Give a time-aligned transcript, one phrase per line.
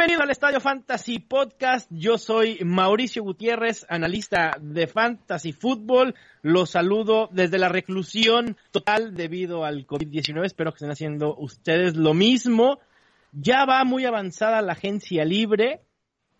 [0.00, 1.86] Bienvenido al Estadio Fantasy Podcast.
[1.90, 6.14] Yo soy Mauricio Gutiérrez, analista de Fantasy Football.
[6.40, 10.46] Los saludo desde la reclusión total debido al COVID-19.
[10.46, 12.80] Espero que estén haciendo ustedes lo mismo.
[13.32, 15.82] Ya va muy avanzada la agencia libre.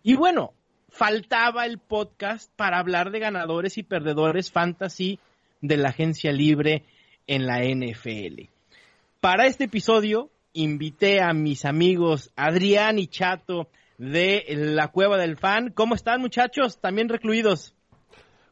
[0.01, 0.55] Y bueno,
[0.89, 5.19] faltaba el podcast para hablar de ganadores y perdedores fantasy
[5.61, 6.83] de la agencia libre
[7.27, 8.49] en la NFL.
[9.19, 15.71] Para este episodio invité a mis amigos Adrián y Chato de la Cueva del Fan.
[15.71, 16.79] ¿Cómo están muchachos?
[16.79, 17.75] También recluidos.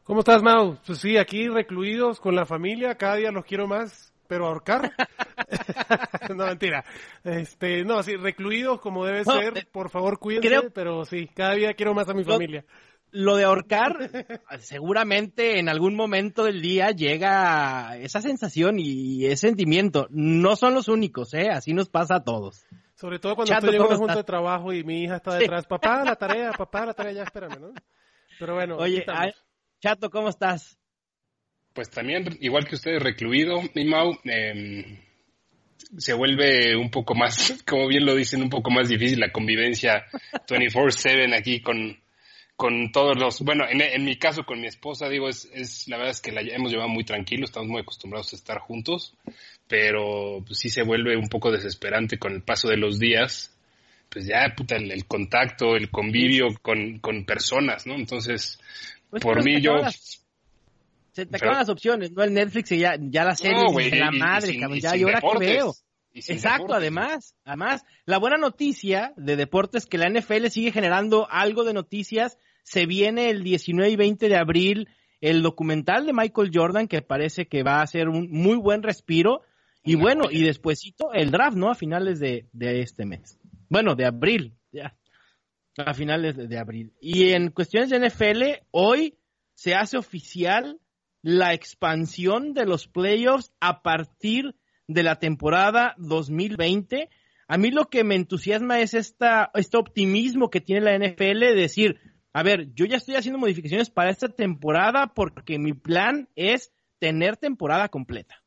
[0.04, 0.78] ¿Cómo estás, Mau?
[0.86, 4.92] Pues sí, aquí recluidos con la familia, cada día los quiero más, pero ahorcar.
[6.36, 6.84] no, mentira.
[7.24, 11.28] Este, no, sí, recluidos como debe No, ser, de- por favor cuídense, creo- pero sí,
[11.34, 12.64] cada día quiero más a mi familia.
[12.68, 12.89] Lo
[13.36, 14.10] de ahorcar,
[14.60, 20.06] seguramente en algún momento del día llega esa sensación y ese sentimiento.
[20.10, 21.48] No son los únicos, ¿eh?
[21.50, 22.64] Así nos pasa a todos.
[22.94, 25.38] Sobre todo cuando Chato, estoy en de trabajo y mi hija está Sí.
[25.38, 25.66] detrás.
[25.68, 27.72] Papá, la tarea, papá, la tarea, ya espérame, ¿no?
[28.38, 29.04] Pero bueno, Oye,
[29.80, 30.78] Chato, ¿cómo estás?
[31.72, 34.98] Pues también, igual que ustedes, recluido, mi Mau, eh,
[35.96, 40.04] se vuelve un poco más, como bien lo dicen, un poco más difícil la convivencia
[40.46, 41.98] 24/7 aquí con,
[42.60, 45.96] con todos los, bueno, en, en mi caso con mi esposa, digo, es, es la
[45.96, 49.14] verdad es que la hemos llevado muy tranquilo, estamos muy acostumbrados a estar juntos,
[49.66, 53.56] pero pues, sí se vuelve un poco desesperante con el paso de los días,
[54.10, 57.94] pues ya, puta, el, el contacto, el convivio con, con personas, ¿no?
[57.94, 58.60] Entonces,
[59.08, 59.76] Pues, por mí yo...
[59.76, 60.22] las-
[61.12, 62.22] se te Pero- acaban las opciones, ¿no?
[62.22, 64.76] El Netflix y ya, ya la serie No, la y- y madre, sin- cabrón.
[64.78, 65.48] y Ya, ¿y ahora deportes.
[65.48, 65.74] veo?
[66.12, 66.76] Exacto, deportes.
[66.76, 72.36] además, además, la buena noticia de deportes que la NFL sigue generando algo de noticias.
[72.62, 74.88] Se viene el 19 y 20 de abril
[75.20, 79.42] el documental de Michael Jordan que parece que va a ser un muy buen respiro.
[79.82, 81.70] Y bueno, y despuesito el draft, ¿no?
[81.70, 83.38] A finales de, de este mes.
[83.68, 84.94] Bueno, de abril, ya.
[85.78, 86.92] A finales de, de abril.
[87.00, 89.16] Y en cuestiones de NFL, hoy
[89.54, 90.80] se hace oficial
[91.22, 94.54] la expansión de los playoffs a partir
[94.86, 97.08] de la temporada 2020.
[97.48, 101.54] A mí lo que me entusiasma es esta, este optimismo que tiene la NFL de
[101.54, 101.98] decir,
[102.32, 107.36] a ver, yo ya estoy haciendo modificaciones para esta temporada porque mi plan es tener
[107.36, 108.42] temporada completa.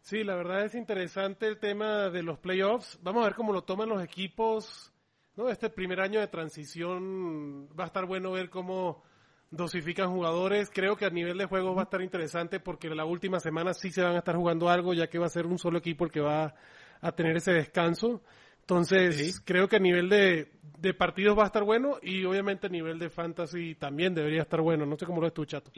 [0.00, 2.98] Sí, la verdad es interesante el tema de los playoffs.
[3.02, 4.92] Vamos a ver cómo lo toman los equipos.
[5.36, 5.48] ¿no?
[5.48, 9.02] Este primer año de transición va a estar bueno ver cómo
[9.50, 10.70] dosifican jugadores.
[10.72, 13.90] Creo que a nivel de juegos va a estar interesante porque la última semana sí
[13.90, 16.10] se van a estar jugando algo, ya que va a ser un solo equipo el
[16.10, 16.54] que va
[17.00, 18.22] a tener ese descanso.
[18.70, 20.46] Entonces, creo que a nivel de,
[20.78, 24.60] de partidos va a estar bueno y obviamente a nivel de fantasy también debería estar
[24.60, 24.86] bueno.
[24.86, 25.72] No sé cómo lo ves tú, Chato.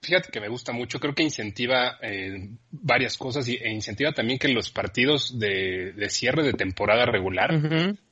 [0.00, 4.38] Fíjate que me gusta mucho, creo que incentiva eh, varias cosas y, e incentiva también
[4.38, 7.50] que los partidos de, de cierre de temporada regular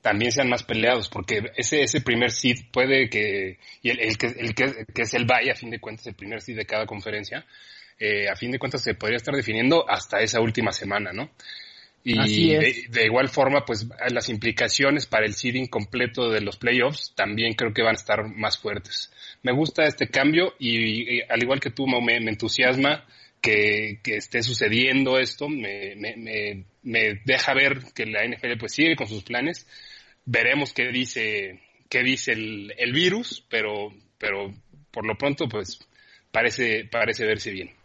[0.00, 4.27] también sean más peleados, porque ese, ese primer seed puede que, y el, el que,
[4.27, 6.87] el que, que es el bye, a fin de cuentas, el primer seed de cada
[6.87, 7.47] conferencia,
[7.98, 11.31] eh, a fin de cuentas se podría estar definiendo hasta esa última semana, ¿no?
[12.05, 12.55] Y.
[12.55, 17.55] De, de igual forma, pues las implicaciones para el seeding completo de los playoffs también
[17.55, 19.12] creo que van a estar más fuertes.
[19.43, 23.05] Me gusta este cambio y, y al igual que tú, me, me entusiasma
[23.41, 28.73] que, que esté sucediendo esto, me, me, me, me deja ver que la NFL pues
[28.73, 29.67] sigue con sus planes.
[30.25, 34.53] Veremos qué dice, qué dice el, el virus, pero, pero
[34.91, 35.78] por lo pronto pues
[36.33, 37.76] parece, parece verse bien.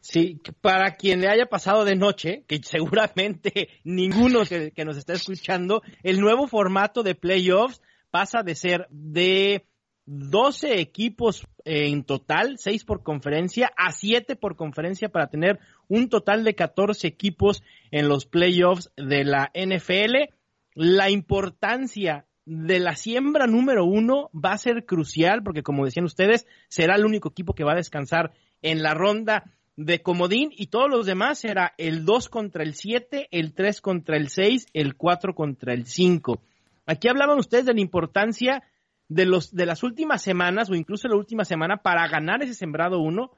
[0.00, 5.14] Sí, para quien le haya pasado de noche, que seguramente ninguno que, que nos está
[5.14, 9.66] escuchando, el nuevo formato de playoffs pasa de ser de
[10.10, 16.44] 12 equipos en total, 6 por conferencia, a 7 por conferencia para tener un total
[16.44, 20.32] de 14 equipos en los playoffs de la NFL.
[20.74, 26.46] La importancia de la siembra número uno va a ser crucial porque, como decían ustedes,
[26.68, 30.90] será el único equipo que va a descansar en la ronda de comodín y todos
[30.90, 35.36] los demás será el 2 contra el 7, el 3 contra el 6, el 4
[35.36, 36.42] contra el 5.
[36.84, 38.64] Aquí hablaban ustedes de la importancia
[39.06, 42.98] de, los, de las últimas semanas o incluso la última semana para ganar ese sembrado
[42.98, 43.30] uno,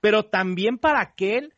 [0.00, 1.54] pero también para aquel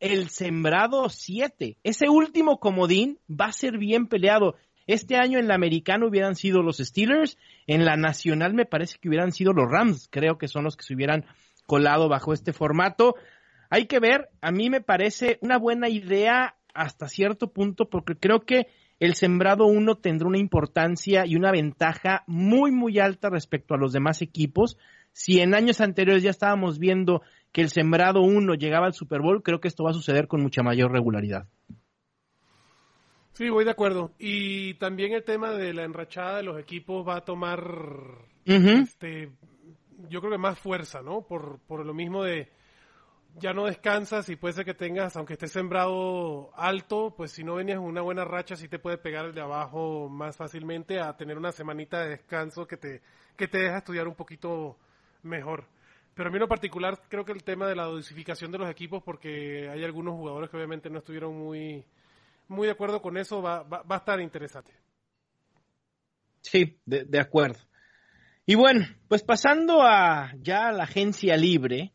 [0.00, 1.78] el sembrado 7.
[1.84, 4.56] Ese último comodín va a ser bien peleado.
[4.88, 7.38] Este año en la americana hubieran sido los Steelers,
[7.68, 10.82] en la nacional me parece que hubieran sido los Rams, creo que son los que
[10.82, 11.24] se hubieran
[11.66, 13.14] colado bajo este formato.
[13.74, 18.42] Hay que ver, a mí me parece una buena idea hasta cierto punto porque creo
[18.42, 18.68] que
[19.00, 23.92] el sembrado 1 tendrá una importancia y una ventaja muy, muy alta respecto a los
[23.92, 24.78] demás equipos.
[25.10, 29.42] Si en años anteriores ya estábamos viendo que el sembrado 1 llegaba al Super Bowl,
[29.42, 31.48] creo que esto va a suceder con mucha mayor regularidad.
[33.32, 34.12] Sí, voy de acuerdo.
[34.20, 37.60] Y también el tema de la enrachada de los equipos va a tomar,
[38.44, 39.32] este,
[40.08, 41.22] yo creo que más fuerza, ¿no?
[41.22, 42.48] Por, por lo mismo de,
[43.38, 47.56] ya no descansas y puede ser que tengas, aunque estés sembrado alto, pues si no
[47.56, 51.36] venías una buena racha, sí te puede pegar el de abajo más fácilmente a tener
[51.36, 53.02] una semanita de descanso que te,
[53.36, 54.76] que te deja estudiar un poquito
[55.22, 55.66] mejor.
[56.14, 58.70] Pero a mí en lo particular creo que el tema de la dosificación de los
[58.70, 61.84] equipos, porque hay algunos jugadores que obviamente no estuvieron muy,
[62.46, 64.72] muy de acuerdo con eso, va, va, a estar interesante.
[66.40, 67.58] Sí, de, de acuerdo.
[68.46, 71.93] Y bueno, pues pasando a ya a la agencia libre,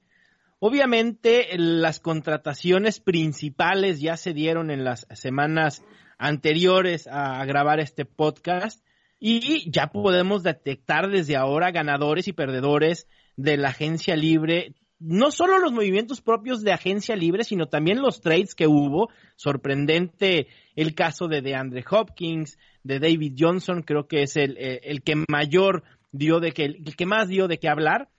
[0.59, 5.85] Obviamente las contrataciones principales ya se dieron en las semanas
[6.17, 8.85] anteriores a, grabar este podcast
[9.21, 13.07] y ya podemos detectar desde ahora ganadores y perdedores
[13.37, 14.73] de la agencia libre.
[14.99, 19.09] No solo los movimientos propios de agencia libre, sino también los trades que hubo.
[19.37, 25.03] Sorprendente el caso de DeAndre Hopkins, de David Johnson, creo que es el, eh, el
[25.03, 28.09] que mayor dio de que, el que más dio de qué hablar.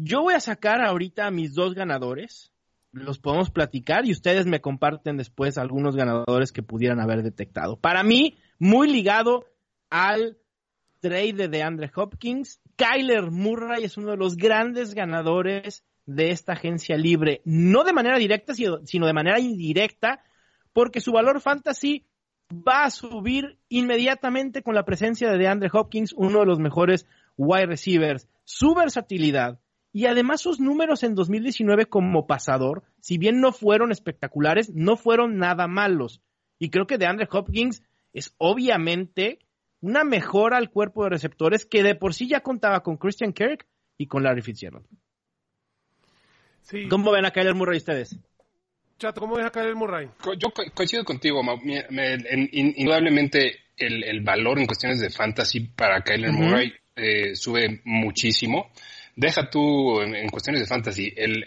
[0.00, 2.52] Yo voy a sacar ahorita a mis dos ganadores,
[2.92, 7.76] los podemos platicar y ustedes me comparten después algunos ganadores que pudieran haber detectado.
[7.76, 9.46] Para mí, muy ligado
[9.90, 10.38] al
[11.00, 16.96] trade de Andre Hopkins, Kyler Murray es uno de los grandes ganadores de esta agencia
[16.96, 20.22] libre, no de manera directa, sino de manera indirecta,
[20.72, 22.06] porque su valor fantasy
[22.52, 27.04] va a subir inmediatamente con la presencia de DeAndre Hopkins, uno de los mejores
[27.36, 28.28] wide receivers.
[28.44, 29.58] Su versatilidad,
[29.98, 35.38] y además sus números en 2019 como pasador, si bien no fueron espectaculares, no fueron
[35.38, 36.22] nada malos.
[36.60, 39.40] Y creo que de Andre Hopkins es obviamente
[39.80, 43.66] una mejora al cuerpo de receptores que de por sí ya contaba con Christian Kirk
[43.96, 44.86] y con Larry Fitzgerald.
[46.88, 48.16] ¿Cómo ven a Kyler Murray ustedes?
[49.00, 50.08] Chato, ¿cómo ven a Kyler Murray?
[50.38, 51.40] Yo coincido contigo,
[52.52, 58.70] indudablemente el, valor en cuestiones de fantasy para Kyler Murray eh, sube muchísimo
[59.18, 61.44] deja tú en, cuestiones de fantasy, el,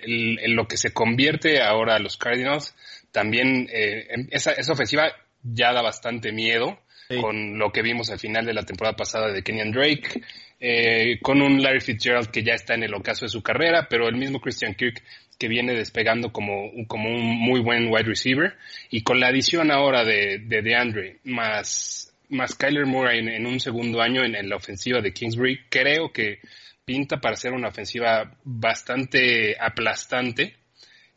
[0.55, 2.75] lo que se convierte ahora a los Cardinals,
[3.13, 5.05] también eh, esa, esa ofensiva
[5.41, 6.77] ya da bastante miedo
[7.19, 10.21] con lo que vimos al final de la temporada pasada de Kenyan Drake,
[10.61, 14.07] eh, con un Larry Fitzgerald que ya está en el ocaso de su carrera, pero
[14.07, 15.03] el mismo Christian Kirk
[15.37, 18.53] que viene despegando como, como un muy buen wide receiver,
[18.89, 23.59] y con la adición ahora de, de DeAndre más, más Kyler Moore en, en un
[23.59, 26.39] segundo año en, en la ofensiva de Kingsbury, creo que
[26.91, 30.57] pinta para ser una ofensiva bastante aplastante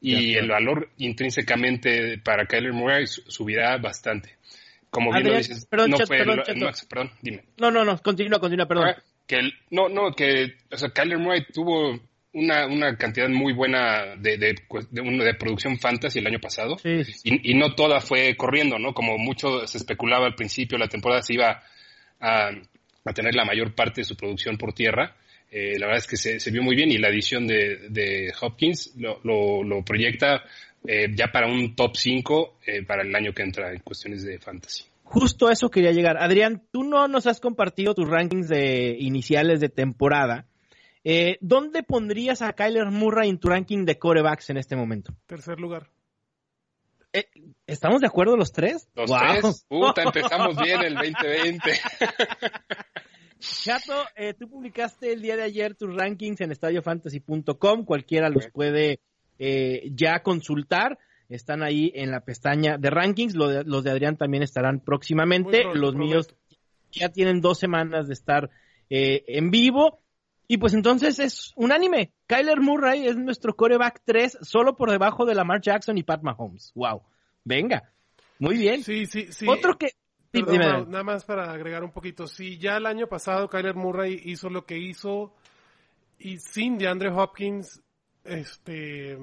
[0.01, 4.37] y el valor intrínsecamente para Kyler Murray subirá bastante.
[4.89, 7.43] Como bien lo dices, no fue perdón, dime.
[7.59, 8.91] No, no, no, continúa, continúa, perdón.
[8.91, 9.41] Ah, que
[9.71, 11.99] no, no, que, o sea, Kyler Murray tuvo
[12.35, 14.55] una, una cantidad muy buena de, de,
[14.91, 18.93] de, producción fantasy el año pasado Y, y, no toda fue corriendo, ¿no?
[18.95, 21.61] Como mucho se especulaba al principio, la temporada se iba
[22.21, 22.51] a,
[23.05, 25.17] a tener la mayor parte de su producción por tierra
[25.57, 29.21] eh, la verdad es que se, vio muy bien y la edición de, Hopkins lo,
[29.63, 30.43] lo, proyecta
[30.85, 34.41] eh, ya para un top 5 eh, para el año que entra en cuestiones de
[34.41, 34.83] fantasy.
[35.05, 36.17] Justo a eso quería llegar.
[36.19, 40.49] Adrián, tú no nos has compartido tus rankings de iniciales de temporada.
[41.41, 45.15] ¿Dónde pondrías a Kyler Murray en tu ranking de corebacks en este momento?
[45.27, 45.89] Tercer lugar.
[47.65, 48.89] ¿Estamos de acuerdo los tres?
[48.97, 49.67] Los tres.
[49.69, 51.61] Puta, empezamos bien el 2020.
[53.39, 59.01] Chato, eh, tú publicaste el día de ayer tus rankings en estadiofantasy.com, cualquiera los puede
[59.39, 60.99] eh, ya consultar.
[61.29, 65.65] Están ahí en la pestaña de rankings, los de Adrián también estarán próximamente.
[65.75, 66.29] los míos
[66.93, 68.51] ya tienen dos semanas de estar
[68.91, 70.01] eh, en vivo.
[70.47, 72.13] Y pues entonces es unánime.
[72.27, 76.73] Kyler Murray es nuestro coreback 3, solo por debajo de Lamar Jackson y Pat Mahomes.
[76.75, 77.03] Wow.
[77.45, 77.91] Venga.
[78.39, 78.83] Muy bien.
[78.83, 79.47] Sí, sí, sí.
[79.49, 79.93] Otro que,
[80.43, 82.27] nada más para agregar un poquito.
[82.27, 85.35] Si ya el año pasado Kyler Murray hizo lo que hizo
[86.19, 87.83] y sin DeAndre Hopkins,
[88.25, 89.19] este,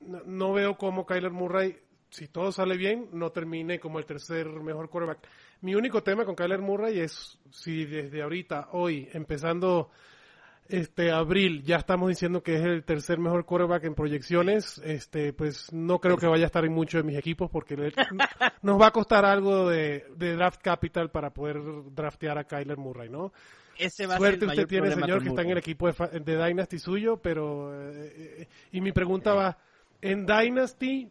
[0.00, 1.76] no, veo cómo Kyler Murray,
[2.10, 5.26] si todo sale bien, no termine como el tercer mejor quarterback.
[5.62, 9.90] Mi único tema con Kyler Murray es si desde ahorita, hoy, empezando
[10.68, 15.72] este abril, ya estamos diciendo que es el tercer mejor quarterback en proyecciones, este, pues
[15.72, 17.76] no creo que vaya a estar en muchos de mis equipos porque
[18.62, 21.60] nos va a costar algo de, draft capital para poder
[21.94, 23.32] draftear a Kyler Murray, ¿no?
[23.78, 26.78] Ese va Suerte a usted tiene, señor, que está en el equipo de, de Dynasty
[26.78, 27.72] suyo, pero...
[27.92, 29.58] Eh, y mi pregunta va,
[30.00, 31.10] en Dynasty,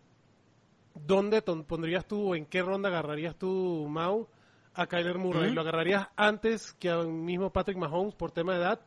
[0.95, 4.27] ¿dónde pondrías tú o en qué ronda agarrarías tú, Mau,
[4.73, 5.53] a Kyler Murray?
[5.53, 8.81] ¿Lo agarrarías antes que al mismo Patrick Mahomes por tema de edad?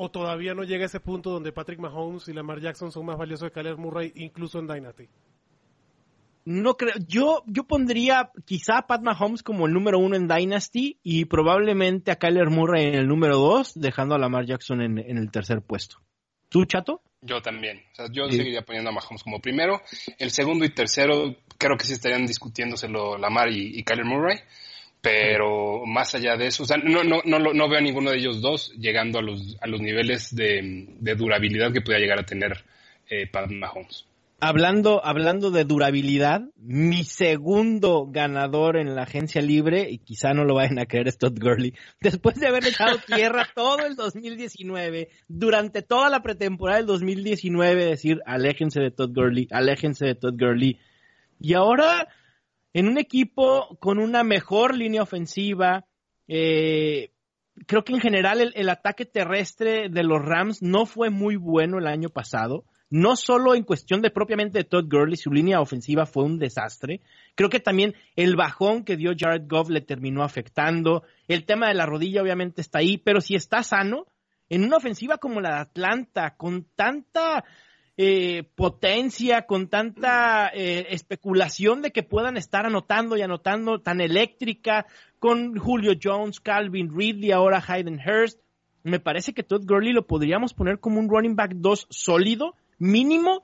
[0.00, 3.18] ¿O todavía no llega a ese punto donde Patrick Mahomes y Lamar Jackson son más
[3.18, 5.08] valiosos que Kyler Murray, incluso en Dynasty?
[6.44, 11.00] No creo, yo, yo pondría quizá a Pat Mahomes como el número uno en Dynasty
[11.02, 15.30] y probablemente a Kyler Murray en el número dos, dejando a Lamar Jackson en, el
[15.32, 15.96] tercer puesto.
[16.48, 17.02] ¿Tú, Chato?
[17.20, 17.82] Yo también.
[17.90, 19.82] O sea, yo seguiría poniendo a Mahomes como primero.
[20.16, 24.38] El segundo y tercero creo que sí estarían discutiéndoselo Lamar y, y Kyler Murray.
[25.00, 28.18] Pero más allá de eso, o sea, no, no, no, no veo a ninguno de
[28.18, 32.64] ellos dos llegando a los, a los niveles de, durabilidad que pueda llegar a tener
[33.08, 34.08] eh, Pat Mahomes.
[34.40, 40.54] Hablando, hablando de durabilidad, mi segundo ganador en la agencia libre, y quizá no lo
[40.54, 45.82] vayan a creer, es Todd Gurley, después de haber echado tierra todo el 2019, durante
[45.82, 50.78] toda la pretemporada del 2019, decir, aléjense de Todd Gurley, aléjense de Todd Gurley.
[51.40, 52.06] Y ahora,
[52.72, 55.86] en un equipo con una mejor línea ofensiva,
[56.26, 57.12] eh,
[57.66, 61.86] creo que en general el ataque terrestre de los Rams no fue muy bueno el
[61.86, 66.24] año pasado no solo en cuestión de propiamente de Todd Gurley, su línea ofensiva fue
[66.24, 67.00] un desastre.
[67.34, 71.02] Creo que también el bajón que dio Jared Goff le terminó afectando.
[71.26, 74.06] El tema de la rodilla obviamente está ahí, pero si está sano,
[74.48, 77.44] en una ofensiva como la de Atlanta, con tanta
[78.00, 84.86] eh, potencia, con tanta eh, especulación de que puedan estar anotando y anotando, tan eléctrica,
[85.18, 88.40] con Julio Jones, Calvin Ridley, ahora Hayden Hurst,
[88.84, 93.42] me parece que Todd Gurley lo podríamos poner como un running back 2 sólido mínimo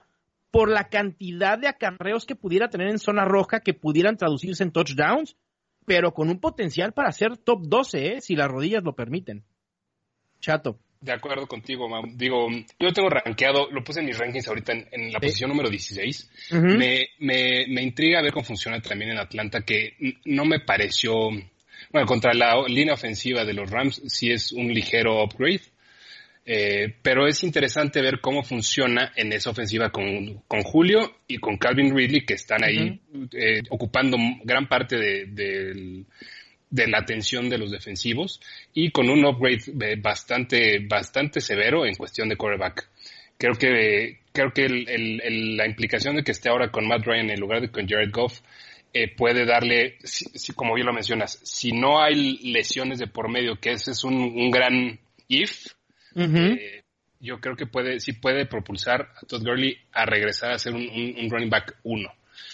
[0.52, 4.70] por la cantidad de acarreos que pudiera tener en zona roja que pudieran traducirse en
[4.70, 5.37] touchdowns,
[5.84, 8.20] pero con un potencial para ser top 12, ¿eh?
[8.20, 9.44] si las rodillas lo permiten.
[10.38, 10.78] Chato.
[11.04, 15.20] De acuerdo contigo, Digo, yo tengo rankeado, lo puse en mis rankings ahorita en, la
[15.20, 16.30] posición número 16.
[16.52, 21.12] me, me, me intriga ver cómo funciona también en Atlanta, que no me pareció,
[21.92, 25.61] bueno, contra la línea ofensiva de los Rams sí es un ligero upgrade,
[26.46, 31.58] eh, pero es interesante ver cómo funciona en esa ofensiva con, con Julio y con
[31.58, 32.99] Calvin Ridley, que están ahí
[33.32, 36.04] eh, ocupando gran parte de, de,
[36.75, 38.40] la atención de los defensivos
[38.73, 42.88] y con un upgrade bastante, bastante severo en cuestión de quarterback.
[43.38, 47.40] Creo que, creo que el, la implicación de que esté ahora con Matt Ryan en
[47.40, 48.40] lugar de con Jared Goff
[48.93, 53.57] eh, puede darle, si, como bien lo mencionas, si no hay lesiones de por medio,
[53.57, 55.66] que ese es un, un gran if,
[56.16, 56.83] eh,
[57.19, 61.28] yo creo que puede, sí puede propulsar a Todd Gurley a regresar a ser un,
[61.28, 62.09] running back uno.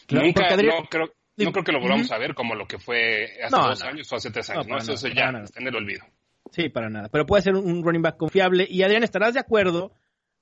[0.08, 1.12] Nunca, no, creo,
[1.44, 4.16] no creo que lo volvamos a ver como lo que fue hace dos años o
[4.16, 6.04] hace tres años, Eso, ya está en el olvido.
[6.50, 7.08] Sí, para nada.
[7.08, 8.66] Pero puede ser un running back confiable.
[8.68, 9.92] Y Adrián, ¿estarás de acuerdo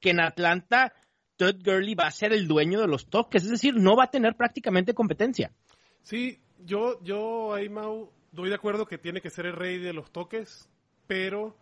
[0.00, 0.93] que en Atlanta
[1.37, 3.45] Todd Gurley va a ser el dueño de los toques?
[3.45, 5.52] Es decir, no va a tener prácticamente competencia.
[6.02, 9.93] Sí, yo, yo ahí, Mau, doy de acuerdo que tiene que ser el rey de
[9.93, 10.69] los toques,
[11.07, 11.57] pero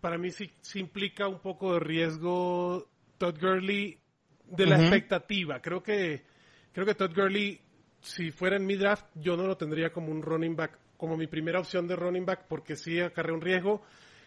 [0.00, 3.98] para mí sí, implica un poco de riesgo Todd Gurley
[4.46, 5.60] de la expectativa.
[5.60, 6.24] Creo que,
[6.72, 7.60] creo que Todd Gurley,
[8.06, 11.26] si fuera en mi draft, yo no lo tendría como un running back, como mi
[11.26, 13.82] primera opción de running back, porque sí acarrea un riesgo,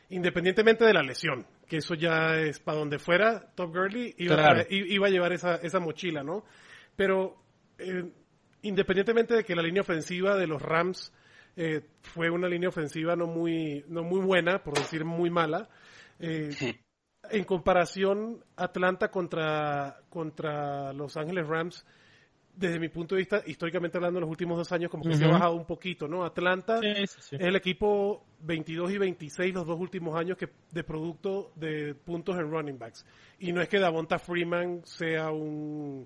[0.09, 4.65] independientemente de la lesión, que eso ya es para donde fuera, Todd Gurley iba, a,
[4.69, 6.43] iba a llevar esa, esa mochila, ¿no?
[6.95, 7.37] Pero
[7.77, 8.11] eh,
[8.63, 11.13] independientemente de que la línea ofensiva de los Rams
[11.55, 15.69] eh, fue una línea ofensiva no muy, no muy buena, por decir muy mala.
[16.19, 16.49] Eh,
[17.31, 21.85] en comparación, Atlanta contra, contra Los Ángeles Rams,
[22.59, 25.23] desde mi punto de vista, históricamente hablando, en los últimos dos años como que se
[25.23, 26.25] ha bajado un poquito, ¿no?
[26.25, 31.95] Atlanta es el equipo 22 y 26 los dos últimos años que de producto de
[31.95, 33.05] puntos en running backs.
[33.39, 36.05] Y no es que Davonta Freeman sea un,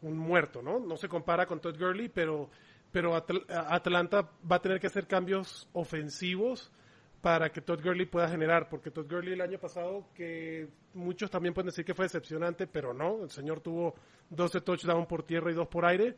[0.00, 0.78] un muerto, ¿no?
[0.78, 2.48] No se compara con Todd Gurley, pero
[2.92, 6.72] pero Atlanta va a tener que hacer cambios ofensivos
[7.20, 11.52] para que Todd Gurley pueda generar, porque Todd Gurley el año pasado, que muchos también
[11.52, 13.94] pueden decir que fue decepcionante, pero no, el señor tuvo
[14.30, 16.16] 12 touchdowns por tierra y 2 por aire.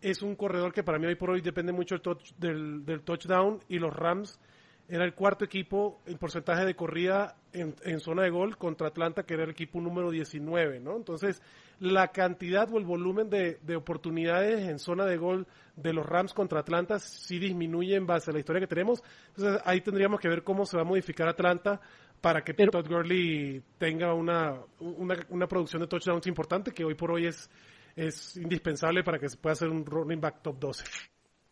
[0.00, 1.96] Es un corredor que para mí hoy por hoy depende mucho
[2.38, 4.40] del, touchdown y los Rams
[4.88, 9.24] era el cuarto equipo en porcentaje de corrida en, en, zona de gol contra Atlanta,
[9.24, 10.96] que era el equipo número 19, ¿no?
[10.96, 11.42] Entonces,
[11.78, 15.46] la cantidad o el volumen de, de, oportunidades en zona de gol
[15.76, 19.02] de los Rams contra Atlanta sí disminuye en base a la historia que tenemos.
[19.28, 21.80] Entonces, ahí tendríamos que ver cómo se va a modificar Atlanta
[22.20, 26.94] para que Pero, Todd Gurley tenga una, una, una producción de touchdowns importante, que hoy
[26.94, 27.50] por hoy es,
[27.96, 30.84] es indispensable para que se pueda hacer un running back top 12.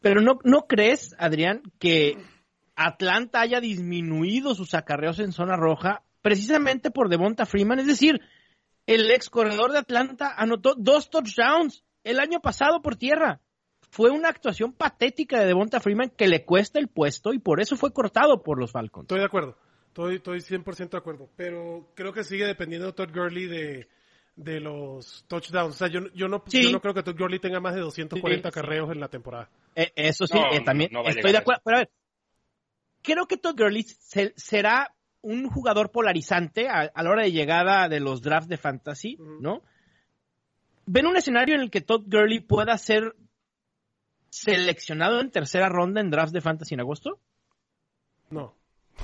[0.01, 2.17] Pero no, ¿no crees, Adrián, que
[2.87, 7.79] Atlanta haya disminuido sus acarreos en zona roja precisamente por Devonta Freeman.
[7.79, 8.21] Es decir,
[8.87, 13.41] el ex corredor de Atlanta anotó dos touchdowns el año pasado por tierra.
[13.91, 17.77] Fue una actuación patética de Devonta Freeman que le cuesta el puesto y por eso
[17.77, 19.05] fue cortado por los Falcons.
[19.05, 19.57] Estoy de acuerdo,
[19.89, 23.89] estoy, estoy 100% de acuerdo, pero creo que sigue dependiendo de Todd Gurley de,
[24.37, 25.75] de los touchdowns.
[25.75, 26.63] O sea, yo, yo, no, Sí.
[26.65, 28.61] yo no creo que Todd Gurley tenga más de 240 Sí, sí.
[28.61, 29.51] carreos en la temporada.
[29.75, 31.61] Eh, eso sí, No, eh, también no estoy de acuerdo.
[31.65, 31.91] Pero a ver,
[33.03, 37.89] creo que Todd Gurley se- será un jugador polarizante a, a la hora de llegada
[37.89, 39.17] de los drafts de fantasy.
[39.41, 39.63] ¿no?
[40.87, 43.15] ¿Ven un escenario en el que Todd Gurley pueda ser
[44.31, 47.21] seleccionado en tercera ronda en drafts de fantasy en agosto?
[48.31, 48.55] No.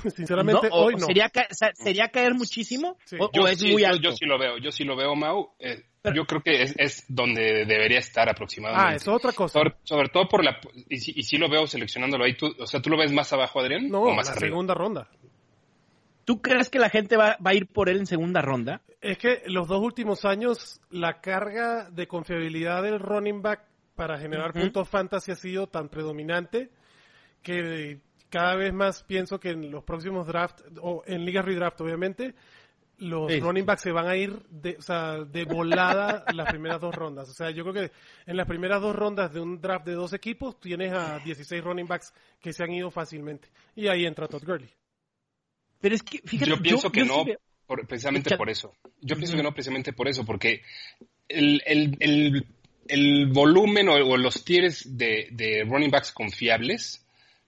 [0.15, 0.75] Sinceramente, ¿No?
[0.75, 1.05] ¿O hoy no.
[1.05, 2.97] Sería, ca- ¿Sería caer muchísimo?
[3.05, 3.17] Sí.
[3.19, 4.01] ¿O, o Yo es sí, muy alto?
[4.01, 5.51] Yo, sí lo veo, yo sí lo veo, Mau.
[5.59, 8.93] Eh, Pero- yo creo que es, es donde debería estar aproximadamente.
[8.93, 9.53] Ah, eso es otra cosa.
[9.59, 10.59] Sobre, sobre todo por la...
[10.89, 12.35] Y sí, y sí lo veo seleccionándolo ahí.
[12.35, 13.89] Tú, o sea, ¿tú lo ves más abajo, Adrián?
[13.89, 14.35] No, ¿O la arriba?
[14.39, 15.07] segunda ronda.
[16.25, 18.81] ¿Tú crees que la gente va, va a ir por él en segunda ronda?
[18.99, 23.61] Es que los dos últimos años la carga de confiabilidad del running back
[23.95, 26.69] para generar puntos fantasy ha sido tan predominante
[27.41, 27.99] que
[28.29, 32.33] cada vez más pienso que en los próximos drafts, o en ligas redraft obviamente,
[32.99, 33.39] los Sí.
[33.39, 37.29] running backs se van a ir de, o sea, de volada las primeras dos rondas.
[37.29, 37.91] O sea, yo creo que
[38.25, 41.85] en las primeras dos rondas de un draft de dos equipos tienes a 16 running
[41.87, 43.49] backs que se han ido fácilmente.
[43.75, 44.69] Y ahí entra Todd Gurley.
[45.79, 47.23] Pero es que, fíjate, yo pienso que no,
[47.67, 48.73] por- precisamente por eso.
[49.01, 50.63] Yo pienso que no precisamente por eso, porque
[51.29, 52.47] el, el, el,
[52.87, 57.05] el volumen o, o los tiers de, de running backs confiables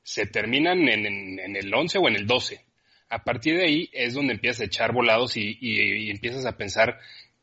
[0.09, 2.59] se terminan en, en- en el 11 o en el 12.
[3.09, 6.57] A partir de ahí es donde empiezas a echar volados y, y- y empiezas a
[6.57, 6.97] pensar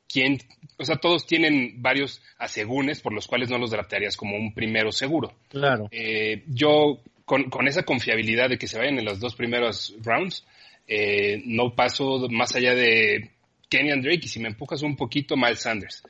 [0.08, 0.38] quién,
[0.76, 4.90] o sea, todos tienen varios asegúnes por los cuales no los draftearías como un primero
[4.90, 5.32] seguro.
[5.48, 5.86] Claro.
[5.92, 10.44] Eh, yo, con, con esa confiabilidad de que se vayan en los dos primeros rounds,
[10.88, 13.30] eh, no paso más allá de
[13.68, 16.02] Kenyan Drake y si me empujas un poquito, Miles Sanders.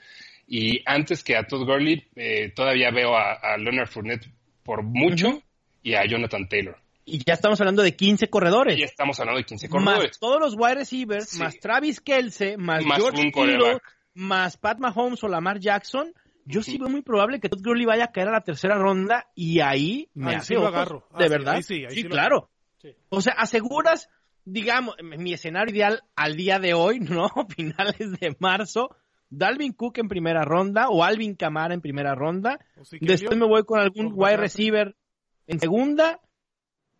[0.48, 4.26] Y antes que a Todd Gurley, eh, todavía veo a, a Leonard Fournette
[4.62, 5.42] por mucho.
[5.86, 6.76] Y a Jonathan Taylor.
[7.04, 8.76] Y ya estamos hablando de 15 corredores.
[8.76, 10.18] Y estamos hablando de 15 más corredores.
[10.18, 11.38] todos los wide receivers, Sí.
[11.38, 13.78] más Travis Kelce, más, Más George Kittle,
[14.14, 16.12] más Pat Mahomes o Lamar Jackson,
[16.44, 19.28] yo sí veo muy probable que Todd Gurley vaya a caer a la tercera ronda
[19.36, 21.06] y ahí me Ahí hace sí lo agarro.
[21.12, 21.54] Ah, de sí, verdad.
[21.54, 22.50] ahí sí, ahí sí lo claro.
[22.82, 22.88] Sí.
[23.08, 24.08] O sea, aseguras,
[24.44, 27.28] digamos, mi escenario ideal al día de hoy, ¿no?
[27.56, 28.90] Finales de marzo,
[29.30, 32.58] Dalvin Cook en primera ronda o Alvin Kamara en primera ronda.
[33.00, 34.96] Después me voy con algún wide receiver
[35.46, 36.20] en segunda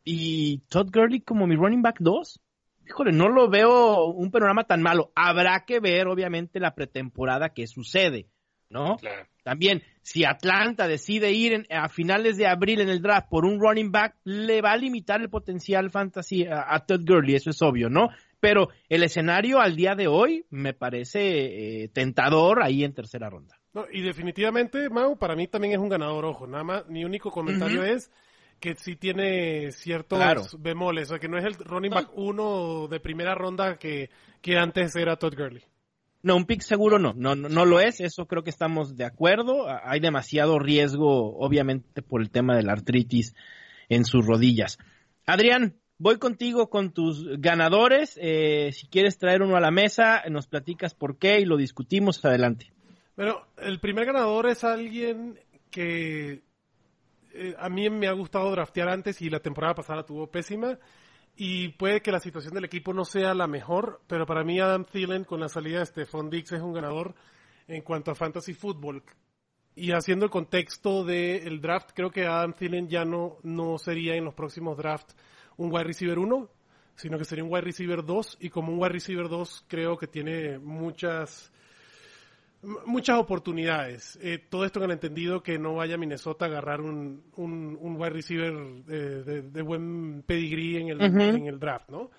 [0.04, 2.40] y Todd Gurley como mi running back 2.
[2.88, 5.10] Híjole, no lo veo un panorama tan malo.
[5.16, 8.28] Habrá que ver, obviamente, la pretemporada que sucede,
[8.70, 8.96] ¿no?
[8.98, 9.26] Claro.
[9.42, 13.58] También, si Atlanta decide ir en- a finales de abril en el draft por un
[13.60, 17.60] running back, le va a limitar el potencial fantasy a, a Todd Gurley, eso es
[17.62, 18.08] obvio, ¿no?
[18.38, 23.58] Pero el escenario al día de hoy me parece eh, tentador ahí en tercera ronda.
[23.72, 26.46] No, y definitivamente, Mau, para mí también es un ganador, ojo.
[26.46, 28.10] Nada más, mi único comentario es
[28.66, 30.42] que sí tiene ciertos Claro.
[30.58, 34.10] bemoles, o sea, que no es el running back uno de primera ronda que,
[34.42, 35.62] que antes era Todd Gurley.
[36.24, 39.04] No, un pick seguro no, no, no, no lo es, eso creo que estamos de
[39.04, 39.68] acuerdo.
[39.84, 43.36] Hay demasiado riesgo, obviamente, por el tema de la artritis
[43.88, 44.78] en sus rodillas.
[45.26, 48.18] Adrián, voy contigo con tus ganadores.
[48.20, 52.24] Eh, si quieres traer uno a la mesa, nos platicas por qué y lo discutimos.
[52.24, 52.72] Adelante.
[53.14, 55.38] Bueno, el primer ganador es alguien
[55.70, 56.42] que
[57.36, 60.78] eh, a mí me ha gustado draftear antes y la temporada pasada tuvo pésima.
[61.36, 64.84] Y puede que la situación del equipo no sea la mejor, pero para mí Adam
[64.84, 67.14] Thielen con la salida de Stephon Diggs es un ganador
[67.68, 69.02] en cuanto a fantasy fútbol.
[69.74, 74.24] Y haciendo el contexto del draft, creo que Adam Thielen ya no, no sería en
[74.24, 75.14] los próximos drafts
[75.58, 76.50] un wide receiver 1,
[76.94, 78.38] sino que sería un wide receiver 2.
[78.40, 81.52] Y como un wide receiver 2 creo que tiene muchas
[82.84, 84.18] muchas oportunidades.
[84.22, 87.78] Eh, todo esto que han entendido que no vaya a Minnesota a agarrar un, un,
[87.80, 88.52] un wide receiver
[88.88, 92.10] eh, de, de buen pedigrí en el, en el draft, ¿no?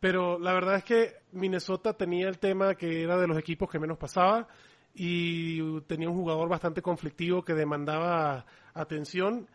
[0.00, 3.78] Pero la verdad es que Minnesota tenía el tema que era de los equipos que
[3.78, 4.46] menos pasaba
[4.94, 9.48] y tenía un jugador bastante conflictivo que demandaba atención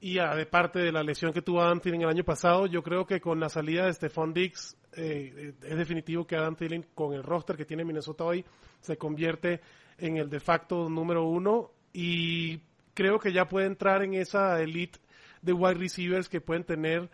[0.00, 2.82] y a, de parte de la lesión que tuvo Adam Thielen el año pasado, yo
[2.82, 7.14] creo que con la salida de Stephon Diggs eh, es definitivo que Adam Thielen con
[7.14, 8.44] el roster que tiene Minnesota hoy
[8.80, 9.60] se convierte
[9.98, 11.72] en el de facto número uno.
[11.92, 12.60] Y
[12.94, 14.98] creo que ya puede entrar en esa elite
[15.40, 17.10] de wide receivers que pueden tener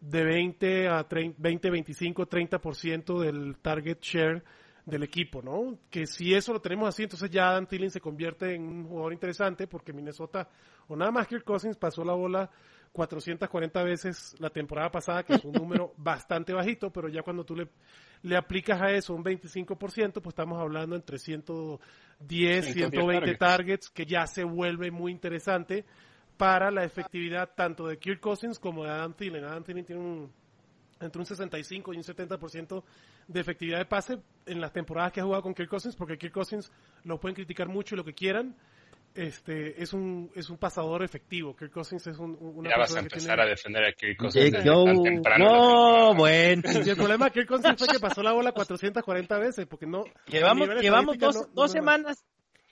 [0.00, 4.42] de 20 a 30, 20, 25, 30% del target share
[4.86, 5.78] del equipo, ¿no?
[5.90, 9.12] Que si eso lo tenemos así, entonces ya Dan Thielen se convierte en un jugador
[9.12, 10.48] interesante porque Minnesota,
[10.86, 12.48] o nada más Kirk Cousins pasó la bola
[12.92, 17.56] 440 veces la temporada pasada, que es un número bastante bajito, pero ya cuando tú
[17.56, 17.68] le,
[18.22, 19.76] le aplicas a eso un 25%,
[20.12, 23.90] pues estamos hablando entre 110, 120 targets.
[23.90, 25.84] que ya se vuelve muy interesante
[26.36, 29.44] para la efectividad tanto de Kirk Cousins como de Adam Thielen.
[29.44, 30.32] Adam Thielen tiene un,
[31.00, 32.82] entre un 65 y un 70%
[33.28, 36.32] de efectividad de pase en las temporadas que ha jugado con Kirk Cousins, porque Kirk
[36.32, 36.70] Cousins
[37.04, 38.56] lo pueden criticar mucho y lo que quieran,
[39.14, 41.56] este es un es un pasador efectivo.
[41.56, 44.64] Kirk Cousins es un, una ya vas a empezar a defender a Kirk Cousins
[45.38, 46.62] No, bueno.
[46.90, 50.04] el problema de Kirk Cousins fue que pasó la bola 440 veces, porque no...
[50.26, 52.24] Llevamos, llevamos dos, dos semanas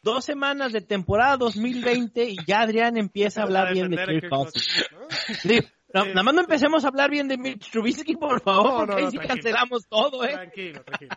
[0.02, 4.86] dos semanas de temporada 2020 y ya Adrián empieza a hablar bien de Kirk Cousins.
[5.94, 9.18] Nada más no empecemos a hablar bien de Mitch Trubisky, por favor, porque ahí sí
[9.18, 10.32] cancelamos todo, ¿eh?
[10.32, 11.16] Tranquilo, tranquilo.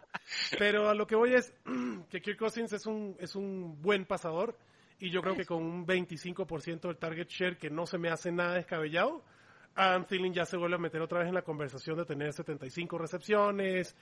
[0.58, 1.54] Pero a lo que voy es
[2.10, 4.58] que Kirk Cousins es un, es un buen pasador
[5.00, 8.32] y yo creo que con un 25% del target share que no se me hace
[8.32, 9.24] nada descabellado,
[9.76, 12.98] Adam Thielen ya se vuelve a meter otra vez en la conversación de tener 75
[12.98, 13.96] recepciones,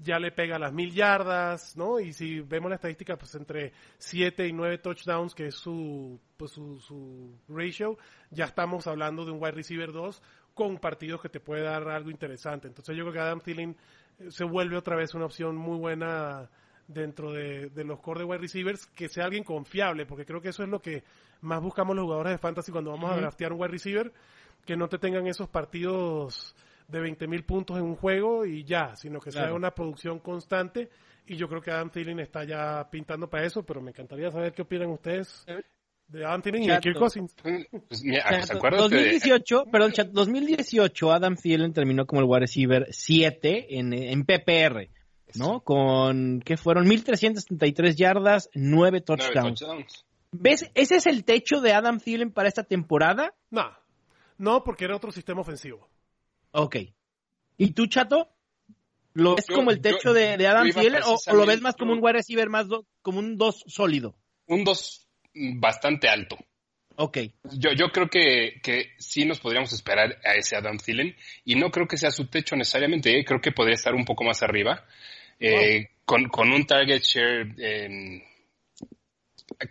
[0.00, 2.00] ya le pega las mil yardas, ¿no?
[2.00, 6.52] Y si vemos la estadística, pues entre 7 y 9 touchdowns, que es su, pues
[6.52, 7.98] su, su ratio,
[8.30, 10.22] ya estamos hablando de un wide receiver 2
[10.54, 12.68] con partidos que te puede dar algo interesante.
[12.68, 13.76] Entonces yo creo que Adam Thielen
[14.18, 16.50] eh, se vuelve otra vez una opción muy buena
[16.86, 20.62] dentro de, los core de wide receivers, que sea alguien confiable, porque creo que eso
[20.62, 21.04] es lo que
[21.40, 24.12] más buscamos los jugadores de fantasy cuando vamos a draftear un wide receiver,
[24.64, 26.54] que no te tengan esos partidos
[26.92, 30.90] de 20 mil puntos en un juego y ya, sino que sea una producción constante.
[31.26, 34.52] Y yo creo que Adam Thielen está ya pintando para eso, pero me encantaría saber
[34.52, 35.44] qué opinan ustedes
[36.08, 37.34] de Adam Thielen y de Kirk Cousins.
[37.42, 44.24] Pues, mira, 2018, perdón, 2018 Adam Thielen terminó como el wide receiver 7 en, en
[44.24, 44.88] PPR.
[45.34, 45.60] ¿no?
[45.60, 49.64] Con, que fueron 1373 yardas, 9 touchdowns.
[50.32, 50.70] ¿Ves?
[50.74, 53.34] ¿Ese es el techo de Adam Thielen para esta temporada?
[53.50, 53.70] No,
[54.38, 55.88] no, porque era otro sistema ofensivo.
[56.52, 56.76] Ok.
[57.58, 58.28] ¿Y tú, Chato?
[59.14, 62.14] ¿Lo ves como el techo de, Adam Thielen o, lo ves más como un wide
[62.14, 62.66] receiver, más
[63.02, 64.16] como un 2 sólido?
[64.46, 65.08] Un 2
[65.56, 66.38] bastante alto.
[66.96, 67.18] Ok.
[67.52, 71.70] Yo, yo creo que, que sí nos podríamos esperar a ese Adam Thielen y no
[71.70, 73.24] creo que sea su techo necesariamente, ¿eh?
[73.24, 74.84] creo que podría estar un poco más arriba.
[75.38, 77.54] Eh, con, con, un target share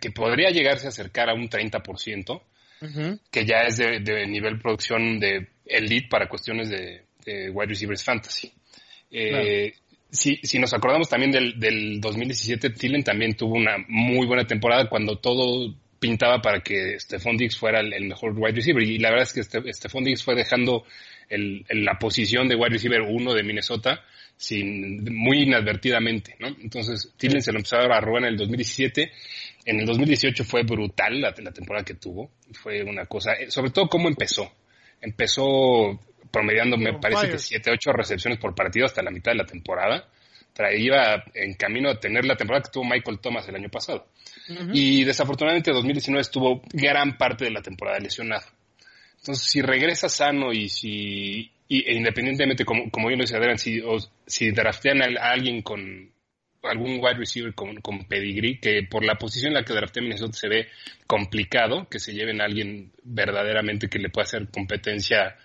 [0.00, 2.42] que podría llegarse a acercar a un 30%,
[3.30, 7.02] que ya es de, de, nivel producción de elite para cuestiones de,
[7.50, 8.52] wide receivers fantasy.
[9.10, 9.74] Eh,
[10.10, 14.88] si, si, nos acordamos también del, del 2017, Thielen también tuvo una muy buena temporada
[14.88, 18.82] cuando todo pintaba para que Stephon Diggs fuera el, mejor wide receiver.
[18.82, 20.84] Y la verdad es que Stephon Diggs fue dejando
[21.28, 24.04] el, la posición de wide receiver 1 de Minnesota
[24.36, 26.48] sin, muy inadvertidamente, ¿no?
[26.48, 29.12] Entonces, Thielen se lo empezó a robar en el 2017.
[29.64, 32.32] En el 2018 fue brutal la, la temporada que tuvo.
[32.52, 34.52] Fue una cosa, eh, sobre todo cómo empezó.
[35.02, 39.44] Empezó promediando, me parece que 7, 8 recepciones por partido hasta la mitad de la
[39.44, 40.08] temporada.
[40.54, 44.06] Traía en camino a tener la temporada que tuvo Michael Thomas el año pasado.
[44.72, 48.46] Y desafortunadamente 2019 estuvo gran parte de la temporada lesionado.
[49.18, 53.80] Entonces, si regresa sano y si, e independientemente, como, como bien lo Adrián, si,
[54.26, 56.11] si draftean a, alguien con
[56.62, 60.32] algún wide receiver con, con, pedigree, que por la posición en la que draftea Minnesota
[60.32, 60.68] se ve
[61.06, 65.36] complicado, que se lleven a alguien verdaderamente que le pueda hacer competencia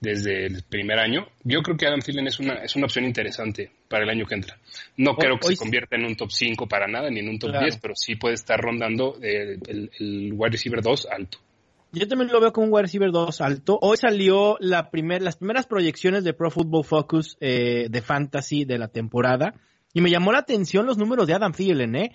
[0.00, 1.28] desde el primer año.
[1.44, 4.34] Yo creo que Adam Thielen es una, es una opción interesante para el año que
[4.34, 4.58] entra.
[4.96, 7.52] No creo que se convierta en un top 5 para nada, ni en un top
[7.60, 9.60] 10, pero sí puede estar rondando el,
[9.98, 11.38] el, wide receiver 2 alto.
[11.92, 13.78] Yo también lo veo como un wide receiver 2 alto.
[13.82, 18.78] Hoy salió la primer, las primeras proyecciones de Pro Football Focus eh, de Fantasy de
[18.78, 19.54] la temporada
[19.92, 22.12] y me llamó la atención los números de Adam Thielen, ¿eh?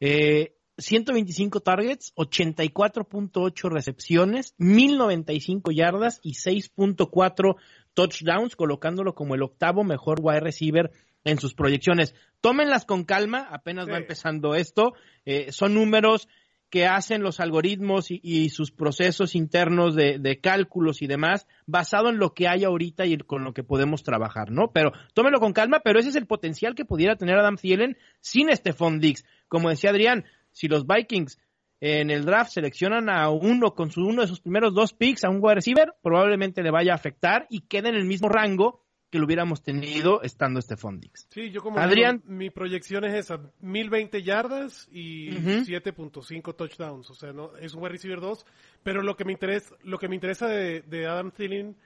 [0.00, 7.56] eh 125 targets, 84.8 recepciones, 1095 yardas y 6.4
[7.94, 10.90] touchdowns, colocándolo como el octavo mejor wide receiver
[11.24, 12.14] en sus proyecciones.
[12.40, 14.94] Tómenlas con calma, apenas va empezando esto.
[15.24, 16.28] Eh, son números
[16.72, 22.32] que hacen los algoritmos y, sus procesos internos de, cálculos y demás, basado en lo
[22.32, 24.72] que hay ahorita y con lo que podemos trabajar, ¿no?
[24.72, 28.48] Pero tómenlo con calma, pero ese es el potencial que pudiera tener Adam Thielen sin
[28.56, 29.26] Stephon Diggs.
[29.48, 31.38] Como decía Adrián, si los Vikings
[31.80, 35.28] en el draft seleccionan a uno con su, uno de sus primeros dos picks, a
[35.28, 38.81] un wide receiver, probablemente le vaya a afectar y quede en el mismo rango
[39.12, 41.28] que lo hubiéramos tenido estando este Fondix.
[41.28, 47.30] Sí, yo como Adrián, mi proyección es esa, 1020 yardas y 7.5 touchdowns, o sea,
[47.34, 48.46] no es un wide receiver 2,
[48.82, 51.76] pero lo que me interesa lo que me interesa de, de Adam Thielen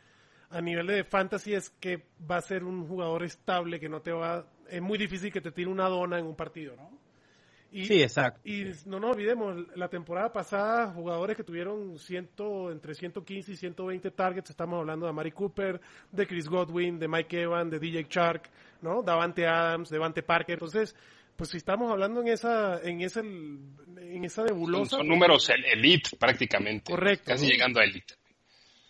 [0.50, 4.12] a nivel de fantasy es que va a ser un jugador estable que no te
[4.12, 6.96] va es muy difícil que te tire una dona en un partido, ¿no?
[7.72, 8.40] Y, sí, exacto.
[8.44, 14.10] Y no nos olvidemos, la temporada pasada, jugadores que tuvieron ciento, entre 115 y 120
[14.12, 18.48] targets, estamos hablando de Mari Cooper, de Chris Godwin, de Mike Evans, de DJ Shark,
[18.82, 19.02] ¿no?
[19.02, 20.54] Davante Adams, Davante Parker.
[20.54, 20.94] Entonces,
[21.36, 24.90] pues si estamos hablando en esa, en ese, en esa nebulosa.
[24.90, 26.90] Son, son números elite prácticamente.
[26.92, 27.24] Correcto.
[27.26, 27.50] Casi ¿no?
[27.52, 28.14] llegando a elite.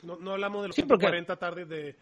[0.02, 1.96] No, no hablamos de los Sí, porque- 140 tardes de,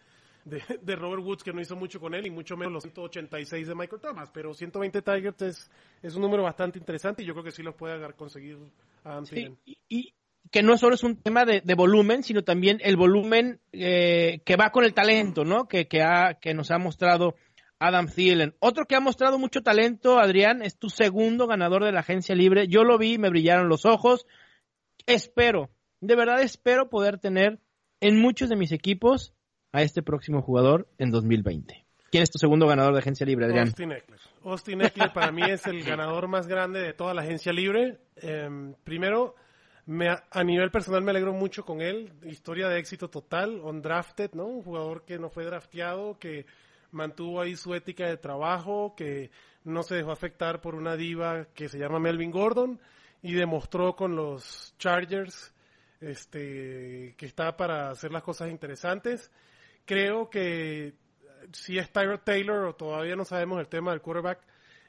[0.45, 3.69] de, de Robert Woods, que no hizo mucho con él, y mucho menos los 186
[3.69, 5.71] de Michael Thomas, pero 120 targets es,
[6.03, 8.59] es un número bastante interesante y yo creo que sí los puede conseguir
[9.05, 9.57] Adam Sí,
[9.89, 10.15] y
[10.51, 14.57] que no solo es un tema de, de volumen, sino también el volumen eh, que
[14.57, 15.67] va con el talento, ¿no?
[15.67, 17.35] Que, que, ha, que nos ha mostrado
[17.79, 18.55] Adam Thielen.
[18.61, 22.69] Otro que ha mostrado mucho talento, Adrián, es tu segundo ganador de la agencia libre.
[22.69, 24.27] Yo lo vi, me brillaron los ojos.
[25.07, 27.59] Espero, de verdad espero poder tener
[28.01, 29.34] en muchos de mis equipos
[29.75, 31.85] a este próximo jugador en 2020.
[32.09, 33.67] ¿Quién es tu segundo ganador de agencia libre, Adrián?
[33.67, 34.21] Austin Eckler.
[34.45, 37.99] Austin Eckler para mí es el ganador más grande de toda la agencia libre.
[38.15, 39.35] Eh, primero,
[39.87, 42.13] me, a nivel personal me alegro mucho con él.
[42.25, 44.47] Historia de éxito total, undrafted, ¿no?
[44.47, 46.47] Un jugador que no fue drafteado, que
[46.93, 49.33] mantuvo ahí su ética de trabajo, que
[49.65, 52.79] no se dejó afectar por una diva que se llama Melvin Gordon
[53.23, 55.53] y demostró con los Chargers
[56.01, 59.33] este, que está para hacer las cosas interesantes.
[59.85, 60.95] Creo que
[61.53, 64.41] si es Tyrod Taylor o todavía no sabemos el tema del quarterback,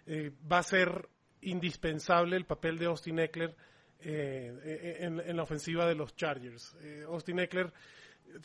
[0.06, 1.10] eh, va a ser
[1.42, 3.56] indispensable el papel de Austin Eckler
[4.00, 6.76] eh, en, la ofensiva de los Chargers.
[6.82, 7.72] Eh, Austin Eckler,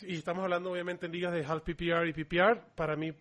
[0.02, 3.12] y estamos hablando obviamente en ligas de half PPR y PPR, para mí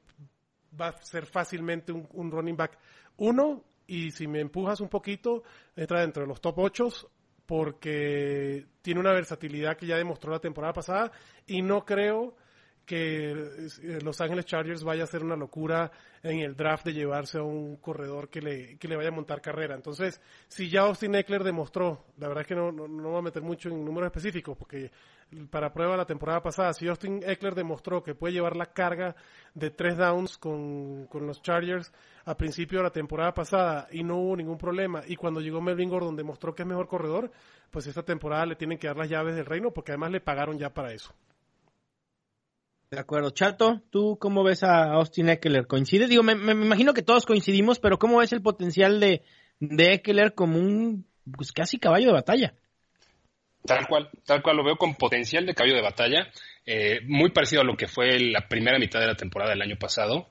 [0.79, 2.77] va a ser fácilmente un, un running back
[3.17, 5.43] uno, y si me empujas un poquito,
[5.75, 6.89] entra dentro de los top 8
[7.47, 11.11] porque tiene una versatilidad que ya demostró la temporada pasada
[11.47, 12.35] y no creo
[12.89, 15.91] que eh, Los Ángeles Chargers vaya a ser una locura
[16.23, 19.41] en el draft de llevarse a un corredor que le, que le vaya a montar
[19.41, 19.75] carrera.
[19.75, 23.21] Entonces, si ya Austin Eckler demostró, la verdad es que no, no, no voy a
[23.21, 24.89] meter mucho en números específicos, porque
[25.51, 29.15] para prueba la temporada pasada, si Austin Eckler demostró que puede llevar la carga
[29.53, 31.93] de tres downs con, con los Chargers
[32.25, 35.89] a principio de la temporada pasada y no hubo ningún problema, y cuando llegó Melvin
[35.89, 37.29] Gordon demostró que es mejor corredor,
[37.69, 40.57] pues esta temporada le tienen que dar las llaves del reino, porque además le pagaron
[40.57, 41.13] ya para eso.
[42.91, 43.29] De acuerdo.
[43.29, 45.67] Chato, ¿tú cómo ves a Austin Eckler?
[45.67, 46.07] ¿Coincide?
[46.07, 49.21] Digo, me, me imagino que todos coincidimos, pero ¿cómo ves el potencial de,
[49.59, 51.05] de Eckler como un
[51.37, 52.53] pues casi caballo de batalla?
[53.63, 56.31] Tal cual, tal cual lo veo con potencial de caballo de batalla,
[56.65, 59.75] eh, muy parecido a lo que fue la primera mitad de la temporada del año
[59.77, 60.27] pasado,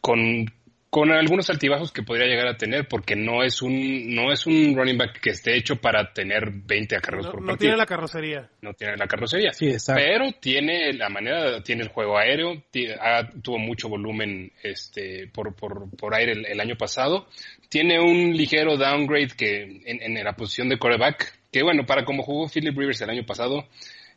[0.00, 0.46] con,
[0.94, 4.76] con algunos altibajos que podría llegar a tener, porque no es un, no es un
[4.76, 7.60] running back que esté hecho para tener 20 acarreos No, por no partido.
[7.70, 8.50] tiene la carrocería.
[8.60, 9.52] no tiene la carrocería.
[9.54, 10.02] Sí, exacto.
[10.04, 12.62] Pero tiene la manera, tiene el juego aéreo,
[13.00, 17.26] ha- tuvo mucho volumen este, por, por, por aire el, el año pasado.
[17.70, 22.22] Tiene un ligero downgrade que en, en la posición de quarterback, que bueno, para como
[22.22, 23.66] jugó Philip Rivers el año pasado,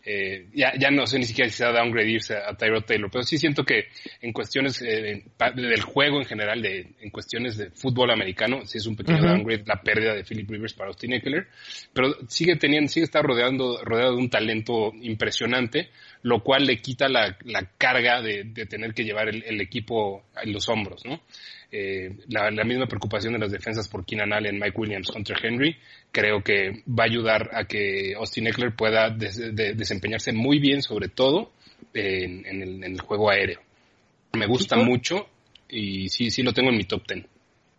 [0.05, 2.83] eh, ya, ya no sé ni siquiera si se va a downgrade irse a Tyrod
[2.85, 3.85] Taylor, pero sí siento que
[4.21, 5.23] en cuestiones eh,
[5.55, 9.63] del juego en general, de, en cuestiones de fútbol americano, sí es un pequeño downgrade
[9.65, 11.47] la pérdida de Philip Rivers para Austin Eckler,
[11.91, 15.89] pero sigue teniendo, sigue estar rodeando, rodeado de un talento impresionante,
[16.25, 20.23] lo cual le quita la, la carga de, de tener que llevar el, el equipo
[20.41, 21.21] en los hombros, ¿no?
[21.71, 25.77] Eh, la, la misma preocupación de las defensas por Keenan Allen, Mike Williams, Hunter Henry,
[26.11, 30.81] creo que va a ayudar a que Austin Eckler pueda des- de- desempeñarse muy bien,
[30.81, 31.51] sobre todo
[31.93, 33.59] en, en el, en el juego aéreo.
[34.33, 35.27] Me gusta mucho
[35.69, 37.25] y sí, sí lo tengo en mi top 10.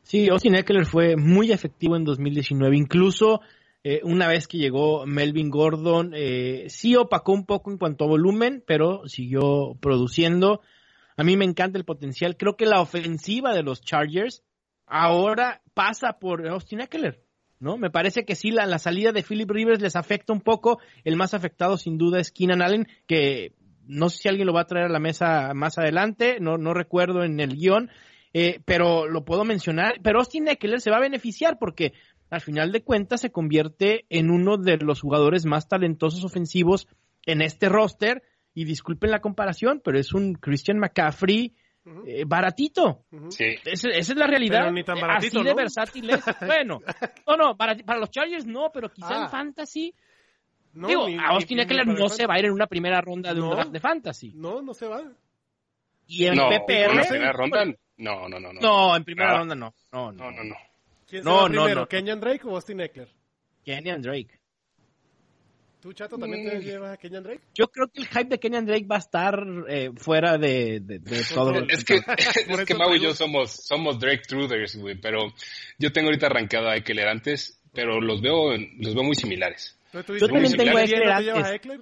[0.05, 3.41] Sí, Austin Eckler fue muy efectivo en 2019, incluso
[3.89, 8.09] eh, una vez que llegó Melvin Gordon, eh, sí opacó un poco en cuanto a
[8.09, 10.61] volumen, pero siguió produciendo.
[11.17, 12.37] A mí me encanta el potencial.
[12.37, 14.43] Creo que la ofensiva de los Chargers
[14.87, 17.23] ahora pasa por Austin Eckler.
[17.61, 17.79] ¿No?
[17.79, 20.81] Me parece que sí, la, la salida de Philip Rivers les afecta un poco.
[21.05, 23.53] El más afectado sin duda es Keenan Allen, que
[23.87, 26.75] no sé si alguien lo va a traer a la mesa más adelante, no, no
[26.75, 27.91] recuerdo en el guion,
[28.33, 30.01] eh, pero lo puedo mencionar.
[30.03, 31.93] Pero Austin Eckler se va a beneficiar porque
[32.31, 36.89] al final de cuentas se convierte en uno de los jugadores más talentosos ofensivos
[37.25, 38.23] en este roster.
[38.55, 41.55] Y disculpen la comparación, pero es un Christian McCaffrey
[42.07, 43.05] eh, baratito.
[43.29, 43.45] Sí.
[43.67, 44.61] Esa, esa es la realidad.
[44.61, 45.57] Pero ni tan Eh, baratito, Así de ¿no?
[45.57, 46.25] versátil es.
[46.41, 46.81] Bueno,
[47.27, 49.23] no, no, para, para los Chargers no, pero quizá Ah.
[49.25, 49.95] en Fantasy.
[50.73, 53.33] No, digo, ni- a Austin Eckler no se va a ir en una primera ronda
[53.35, 54.33] de un draft de Fantasy.
[54.35, 55.03] No, no se va.
[56.07, 56.91] Y en No, PPR.
[56.93, 57.65] ¿en la primera ronda?
[57.99, 58.53] No, no, no.
[58.55, 59.39] No, No, en primera Ah.
[59.39, 59.75] ronda no.
[59.93, 60.31] No, no.
[60.31, 60.55] no, no.
[61.07, 61.23] No.
[61.23, 61.89] ¿Quién No, primero, no.
[61.89, 63.09] Kenyan Drake o Austin Eckler?
[63.65, 64.41] Kenyan Drake.
[65.81, 66.63] ¿Tú, Chato, también te Mm.
[66.63, 67.43] llevas a Kenyan Drake?
[67.55, 69.39] Yo creo que el hype de Kenyan Drake va a estar
[69.69, 71.53] eh, fuera de, de, de todo.
[71.53, 71.71] Control.
[71.71, 75.21] Es que, es que Mau y yo somos, somos Drake Truders, güey, pero
[75.79, 79.79] yo tengo ahorita arrancado a Eckler antes, pero los veo, los veo muy similares.
[79.93, 81.53] Yo también ¿quién tengo a ¿quién Eckler no te llevas antes.
[81.53, 81.81] a Eckler?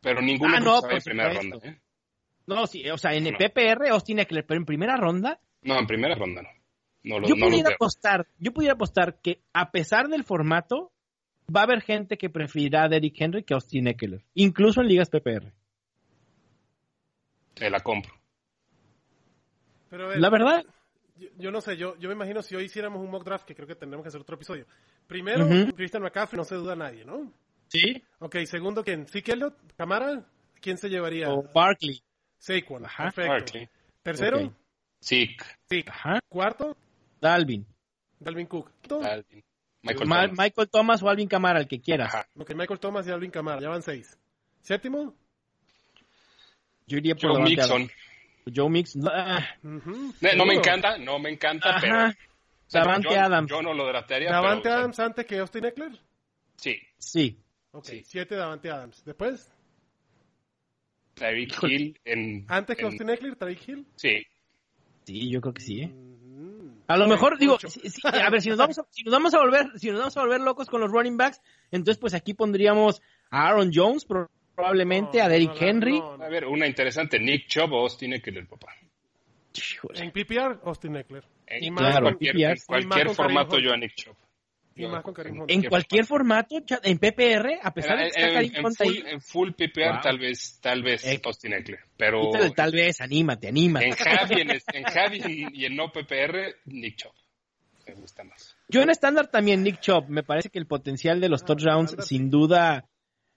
[0.00, 1.78] Pero ninguno Ah, no, en primera ronda, ¿eh?
[2.46, 3.38] No, sí, o sea, en el No.
[3.38, 6.48] PPR, Austin Eckler, pero en primera ronda, No, en primera ronda no.
[7.04, 10.92] No, lo- yo no pudiera apostar, yo pudiera apostar que a pesar del formato,
[11.54, 14.88] va a haber gente que preferirá a Derrick Henry que a Austin Eckler, incluso en
[14.88, 15.52] ligas PPR.
[17.54, 18.14] Te la compro.
[19.90, 20.64] Pero a ver, La verdad,
[21.16, 23.54] yo, yo no sé, yo, yo me imagino si hoy hiciéramos un mock draft, que
[23.54, 24.66] creo que tendremos que hacer otro episodio.
[25.06, 25.46] Primero.
[25.74, 27.32] Christian McCaffrey, no se duda nadie, ¿no?
[27.68, 29.06] sí, Ok, segundo, ¿quién?
[29.06, 29.54] ¿Zeke Elliott?
[29.76, 30.26] ¿Camara?
[30.60, 31.30] ¿Quién se llevaría?
[31.30, 32.02] o Barkley,
[32.38, 33.04] Saquon, Ajá.
[33.04, 33.30] perfecto.
[33.32, 33.68] Barkley.
[34.02, 34.52] Tercero, Ok.
[35.00, 35.36] Sí,
[35.68, 35.90] Zeke.
[35.90, 36.76] ajá, Cuarto,
[37.20, 37.66] Dalvin,
[38.20, 38.70] Dalvin Cook.
[38.80, 39.44] Quinto, Alvin.
[39.82, 40.38] Michael Ma- Thomas.
[40.38, 42.14] Michael Thomas o Alvin Kamara, el que quieras.
[42.14, 42.28] Ajá.
[42.36, 44.18] ok, Michael Thomas y Dalvin Camara, ya van seis.
[44.60, 45.14] Séptimo,
[46.86, 47.70] Yo iría por Joe Mixon.
[47.82, 47.92] Adams.
[48.54, 51.80] Joe Mixon, ah, ujú, No, no me encanta, no me encanta, Ajá.
[51.80, 52.08] pero...
[52.08, 52.12] o
[52.66, 53.50] sea, Davante yo, Adams.
[53.50, 54.70] Yo no lo draftearía, Davante pero...
[54.70, 55.92] o sea, Adams antes que Austin Eckler.
[56.56, 57.38] sí, sí.
[57.72, 58.02] Ok, Sí.
[58.06, 59.04] siete Davante Adams.
[59.04, 59.50] Después,
[61.14, 61.62] Tyreek.
[61.62, 62.44] Hill en...
[62.48, 63.86] antes que en- Austin Eckler, Tyreek Hill.
[63.96, 64.26] Sí,
[65.04, 65.90] Sí, yo creo que sí, ¿eh?
[66.88, 67.56] A lo mejor, digo,
[68.04, 70.20] a ver, si nos, vamos a, si nos vamos a volver, si nos vamos a
[70.22, 75.18] volver locos con los running backs, entonces pues aquí pondríamos a Aaron Jones, pro- probablemente
[75.18, 75.98] No, a Derrick no, no, Henry.
[76.00, 76.24] no, no.
[76.24, 78.72] a ver, una interesante, Nick Chubb o Austin Eckler, papá.
[79.54, 80.00] Híjole.
[80.02, 81.24] En PPR, Austin Eckler.
[81.46, 83.76] En Y más- cualquier, Claro, en y cualquier más formato yo a.
[83.76, 84.16] Nick Chubb.
[84.78, 85.50] Y más con Karim Hunt.
[85.50, 88.86] En cualquier formato, en PPR, a pesar de que está en, Karim en Hunt full,
[88.86, 90.00] ahí, en full PPR Wow.
[90.02, 93.86] tal vez, tal vez Eh, Austin Eckler, pero tal vez, anímate, anímate.
[93.86, 97.12] en Javi, en, en Javi y en no PPR, Nick Chubb.
[97.86, 98.54] Me gusta más.
[98.68, 101.96] Yo en estándar también, Nick Chubb, me parece que el potencial de los Ah, touchdowns,
[102.06, 102.84] sin duda,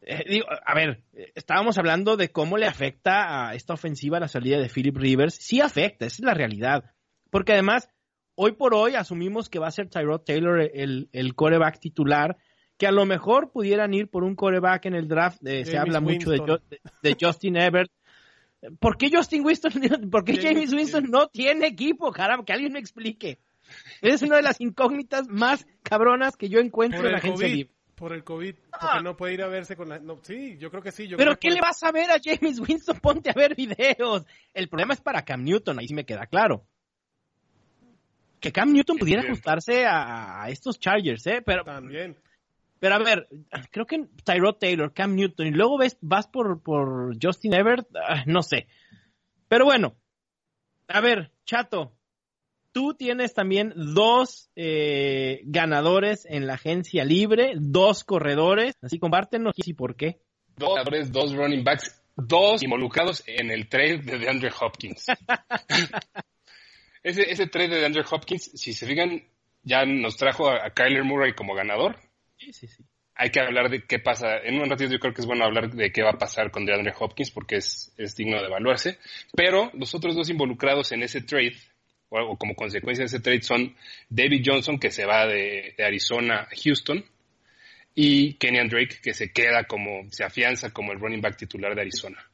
[0.01, 1.03] eh, digo, a ver,
[1.35, 5.35] estábamos hablando de cómo le afecta a esta ofensiva la salida de Philip Rivers.
[5.35, 6.83] Sí afecta, esa es la realidad.
[7.29, 7.87] Porque además,
[8.35, 12.37] hoy por hoy asumimos que va a ser Tyrod Taylor el, el coreback titular,
[12.77, 15.45] que a lo mejor pudieran ir por un coreback en el draft.
[15.45, 16.61] eh, se habla mucho de, Winston.
[16.69, 17.91] De- de Justin Everett.
[18.79, 19.71] ¿Por qué Justin Winston,
[20.11, 22.11] por qué James- Winston no tiene equipo?
[22.11, 23.39] Caramba, que alguien me explique.
[24.01, 27.55] Es una de las incógnitas más cabronas que yo encuentro Por en la agencia COVID.
[27.55, 27.73] libre.
[27.95, 28.55] Por el COVID.
[28.71, 28.77] Ah.
[28.93, 29.99] Porque no puede ir a verse con la...
[29.99, 31.07] no, sí, yo creo que sí.
[31.07, 32.99] Yo Pero creo que ¿qué le vas a ver a James Winston?
[32.99, 34.25] Ponte a ver videos.
[34.55, 36.65] El problema es para Cam Newton, ahí sí me queda claro.
[38.41, 41.43] Que Cam Newton pudiera ajustarse a, a estos Chargers, ¿eh?
[41.45, 42.17] Pero, También.
[42.79, 43.27] pero a ver,
[43.69, 48.23] creo que Tyrod Taylor, Cam Newton, y luego ves, vas por, por Justin Everett, ah,
[48.25, 48.67] no sé.
[49.47, 49.95] Pero bueno,
[50.87, 51.93] a ver, Chato,
[52.71, 59.73] tú tienes también dos eh, ganadores en la agencia libre, dos corredores, así compártenos y
[59.73, 60.19] por qué.
[60.57, 65.05] Dos jugadores, dos running backs, dos involucrados en el trade de DeAndre Hopkins.
[67.03, 69.23] ese, ese trade de DeAndre Hopkins, si se fijan,
[69.63, 71.97] ya nos trajo a, a Kyler Murray como ganador.
[72.37, 72.83] Sí, sí, sí.
[73.15, 74.37] Hay que hablar de qué pasa.
[74.37, 76.65] En un ratito yo creo que es bueno hablar de qué va a pasar con
[76.65, 78.97] DeAndre Hopkins porque es, es digno de evaluarse.
[79.35, 81.55] Pero los otros dos involucrados en ese trade,
[82.09, 83.75] o, o como consecuencia de ese trade, son
[84.09, 87.05] David Johnson, que se va de, de Arizona a Houston,
[87.93, 91.81] y Kenyan Drake, que se queda como, se afianza como el running back titular de
[91.81, 92.30] Arizona.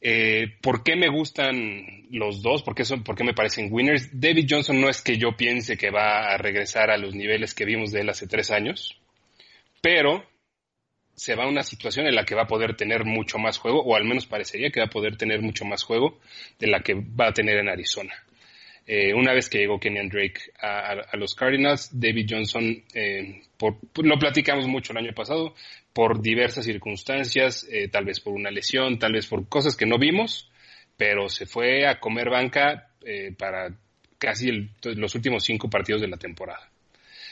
[0.00, 2.62] Eh, ¿Por qué me gustan los dos?
[2.62, 4.08] ¿Por qué, son, ¿Por qué me parecen winners?
[4.18, 7.66] David Johnson no es que yo piense que va a regresar a los niveles que
[7.66, 8.98] vimos de él hace tres años,
[9.82, 10.24] pero
[11.14, 13.82] se va a una situación en la que va a poder tener mucho más juego,
[13.82, 16.18] o al menos parecería que va a poder tener mucho más juego
[16.58, 18.14] de la que va a tener en Arizona.
[18.86, 24.18] Eh, una vez que llegó Kenyan Drake a, los Cardinals, David Johnson, eh, por- lo
[24.18, 25.54] platicamos mucho el año pasado,
[25.92, 29.98] por diversas circunstancias, eh, tal vez por una lesión, tal vez por cosas que no
[29.98, 30.50] vimos,
[30.96, 33.74] pero se fue a comer banca eh, para
[34.18, 36.70] casi el- los últimos cinco partidos de la temporada.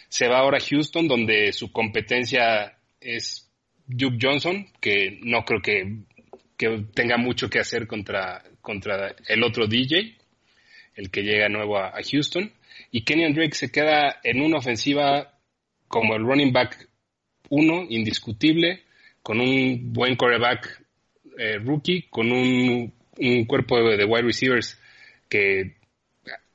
[0.09, 3.51] Se va ahora a Houston, donde su competencia es
[3.87, 5.99] Duke Johnson, que no creo que,
[6.57, 10.17] que tenga mucho que hacer contra, contra el otro DJ,
[10.97, 12.51] el que llega nuevo a, a Houston.
[12.91, 15.35] Y Kenyan Drake se queda en una ofensiva
[15.89, 16.88] como el running back
[17.51, 18.83] uno, indiscutible,
[19.23, 20.83] con un buen quarterback
[21.39, 24.79] eh, rookie, con un, un cuerpo de, de wide receivers
[25.29, 25.77] que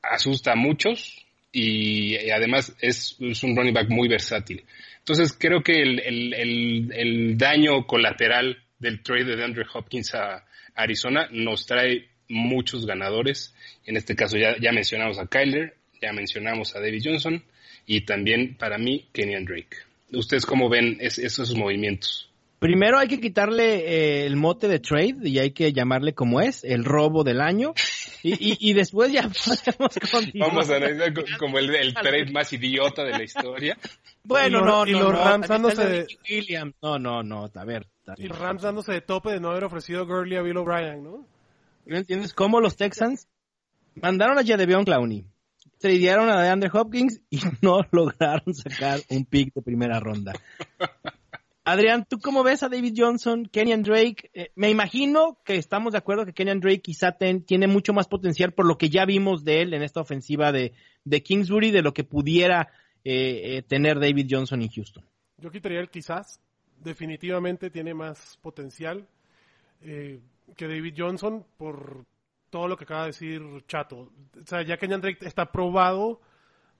[0.02, 4.64] asusta a muchos y, además es, un running back muy versátil.
[4.98, 12.08] Entonces creo que el, daño colateral del trade de Andrew Hopkins a Arizona nos trae
[12.28, 13.54] muchos ganadores.
[13.86, 17.44] En este caso ya, ya mencionamos a Kyler, ya mencionamos a David Johnson
[17.86, 19.76] y también para mí Kenyan Drake.
[20.14, 22.30] ¿Ustedes cómo ven esos movimientos?
[22.64, 26.64] Primero hay que quitarle eh, el mote de trade y hay que llamarle como es,
[26.64, 27.74] el robo del año.
[28.22, 29.22] Y, después ya
[29.76, 30.48] podemos continuar.
[30.48, 33.76] Vamos a analizar como el, trade más idiota de la historia.
[34.26, 36.06] Bueno, no, no, y los Rams dándose de...
[36.30, 36.74] Williams.
[36.80, 37.86] No, no, no, a ver.
[38.16, 41.28] Y los Rams dándose de tope de no haber ofrecido Gurley a Bill O'Brien, ¿no?
[41.84, 43.28] ¿No entiendes cómo los Texans
[43.96, 45.26] mandaron a Jadeveon Clowney,
[45.78, 50.32] tradearon a DeAndre Hopkins y no lograron sacar un pick de primera ronda?
[51.66, 54.30] Adrián, ¿tú cómo ves a David Johnson, Kenyan Drake?
[54.34, 58.52] Eh, me imagino que estamos de acuerdo que Kenyan Drake quizá tiene mucho más potencial
[58.52, 60.74] por lo que ya vimos de él en esta ofensiva de,
[61.22, 62.68] Kingsbury, de lo que pudiera
[63.02, 65.06] eh, eh, tener David Johnson en Houston.
[65.38, 66.38] Yo quitaría el quizás.
[66.76, 69.06] Definitivamente tiene más potencial
[69.80, 72.04] que David Johnson por
[72.54, 74.12] todo lo que acaba de decir Chato.
[74.40, 76.20] O sea, ya Kenyan Drake está probado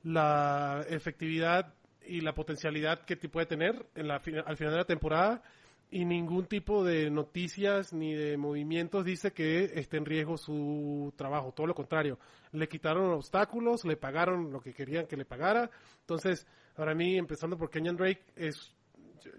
[0.04, 1.74] la efectividad
[2.06, 5.42] y la potencialidad que puede tener en la, al final de la temporada
[5.90, 11.50] y ningún tipo de noticias ni de movimientos dice que esté en riesgo su trabajo,
[11.50, 12.20] todo lo contrario,
[12.52, 15.72] le quitaron obstáculos, le pagaron lo que querían que le pagara,
[16.02, 16.46] entonces
[16.76, 18.72] para mí empezando por Kenyan Drake es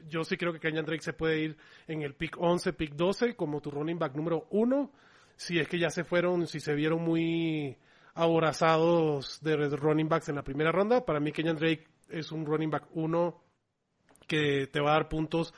[0.10, 1.58] yo sí creo que Kenyan Drake se puede ir
[1.88, 4.92] en el pick 11, pick 12 como tu running back número 1,
[5.36, 7.78] si es que ya se fueron, si se vieron muy
[8.14, 12.70] aborazados de running backs en la primera ronda, para mí Kenyan Drake es un running
[12.70, 13.44] back uno
[14.28, 15.54] que te va a dar puntos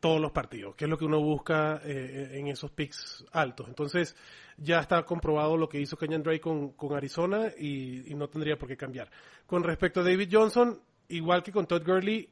[0.00, 3.66] todos los partidos, que es lo que uno busca eh, en esos picks altos.
[3.68, 4.14] Entonces,
[4.56, 8.76] ya está comprobado lo que hizo Kenyan Drake con, Arizona y, no tendría por qué
[8.76, 9.10] cambiar.
[9.46, 12.30] Con respecto a David Johnson, igual que con Todd Gurley,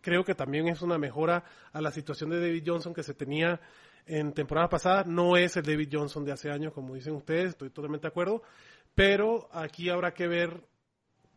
[0.00, 3.60] creo que también es una mejora a la situación de David Johnson que se tenía
[4.06, 5.04] en temporada pasada.
[5.04, 8.42] No es el David Johnson de hace años, como dicen ustedes, estoy totalmente de acuerdo,
[8.94, 10.64] pero aquí habrá que ver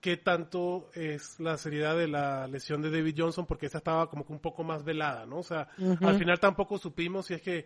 [0.02, 4.26] qué tanto es la seriedad de la lesión de David Johnson, porque esa estaba como
[4.26, 5.38] que un poco más velada, ¿no?
[5.38, 5.68] O sea,
[6.02, 7.66] al final tampoco supimos si es que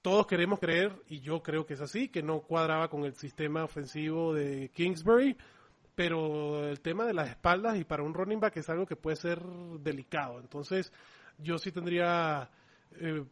[0.00, 3.64] todos queremos creer, y yo creo que es así, que no cuadraba con el sistema
[3.64, 5.36] ofensivo de Kingsbury,
[5.94, 9.16] pero el tema de las espaldas y para un running back es algo que puede
[9.16, 9.42] ser
[9.80, 10.40] delicado.
[10.40, 10.90] Entonces,
[11.36, 12.48] yo sí tendría,
[12.92, 13.22] eh,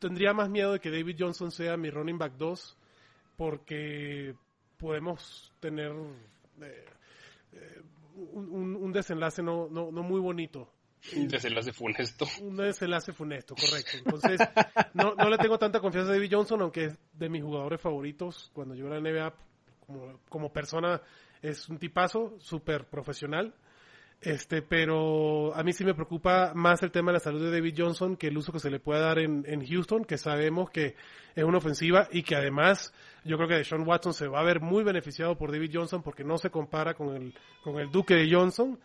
[0.00, 2.76] tendría más miedo de que David Johnson sea mi running back 2,
[3.36, 4.34] porque
[4.76, 5.92] podemos tener...
[6.60, 6.84] Eh,
[7.52, 7.82] eh,
[8.32, 10.72] un, desenlace no, no, no muy bonito.
[11.16, 12.26] Un desenlace funesto.
[12.42, 13.96] Un desenlace funesto, correcto.
[13.98, 14.40] Entonces,
[14.92, 18.50] no, no le tengo tanta confianza a David Johnson, aunque es de mis jugadores favoritos.
[18.52, 19.34] Cuando yo era NBA,
[19.86, 21.00] como, como persona,
[21.40, 23.54] es un tipazo, súper profesional.
[24.20, 27.74] Este, pero a mí sí me preocupa más el tema de la salud de David
[27.76, 30.94] Johnson que el uso que se le puede dar en, en Houston, que sabemos que
[31.34, 32.92] es una ofensiva y que además
[33.24, 36.22] yo creo que Deshaun Watson se va a ver muy beneficiado por David Johnson porque
[36.22, 38.78] no se compara con el, con el Duque de Johnson.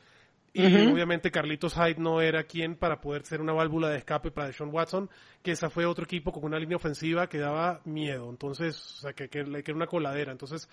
[0.58, 4.48] Y obviamente Carlitos Hyde no era quien para poder ser una válvula de escape para
[4.48, 5.10] Deshaun Watson,
[5.44, 8.30] que esa fue otro equipo con una línea ofensiva que daba miedo.
[8.30, 10.32] Entonces, o sea, que, que, que era una coladera.
[10.32, 10.70] Entonces,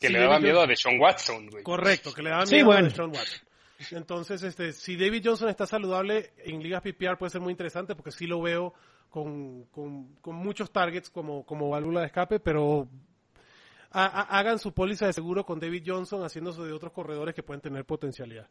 [0.00, 1.62] que le daba miedo a Deshaun Watson, güey.
[1.62, 3.49] Correcto, que le daba miedo a Deshaun Watson.
[3.92, 8.10] Entonces, este, si David Johnson está saludable en ligas PPR puede ser muy interesante porque
[8.10, 8.74] sí lo veo
[9.08, 9.66] con,
[10.24, 12.88] muchos targets como, como válvula de escape, pero
[13.90, 17.84] hagan su póliza de seguro con David Johnson haciéndose de otros corredores que pueden tener
[17.84, 18.48] potencialidad.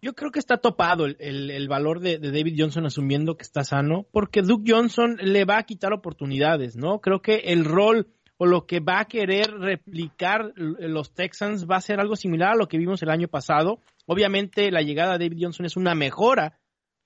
[0.00, 4.06] Yo creo que está topado el, valor de, de, David Johnson asumiendo que está sano,
[4.10, 7.00] porque Duke Johnson le va a quitar oportunidades, ¿no?
[7.00, 8.08] Creo que el rol
[8.42, 12.56] o lo que va a querer replicar los Texans va a ser algo similar a
[12.56, 13.78] lo que vimos el año pasado.
[14.04, 16.58] Obviamente la llegada de David Johnson es una mejora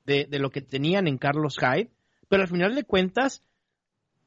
[0.07, 1.91] de, lo que tenían en Carlos Hyde,
[2.31, 3.45] pero al final de cuentas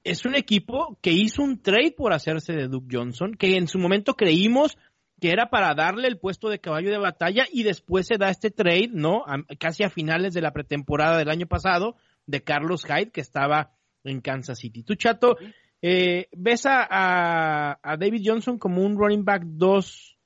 [0.03, 3.79] es un equipo que hizo un trade por hacerse de Duke Johnson, que en su
[3.79, 4.77] momento creímos
[5.19, 8.51] que era para darle el puesto de caballo de batalla y después se da este
[8.51, 9.23] trade, ¿no?
[9.57, 11.95] casi a finales de la pretemporada del año pasado
[12.27, 13.71] de Carlos Hyde que estaba
[14.03, 14.83] en Kansas City.
[14.83, 15.37] Tu chato,
[15.81, 20.17] eh, ¿Ves a, David Johnson como un running back 2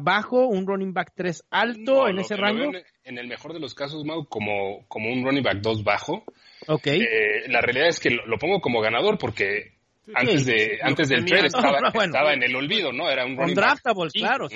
[0.00, 2.72] bajo, un running back 3 alto en ese rango?
[3.04, 6.24] En, el mejor de los casos, Mau, como, como un running back 2 bajo.
[6.66, 6.86] Ok.
[6.86, 9.74] Eh, la realidad es que lo, pongo como ganador porque
[10.14, 13.10] antes de antes del trade estaba, en el olvido, ¿no?
[13.10, 13.56] Era un running
[14.12, 14.48] claro.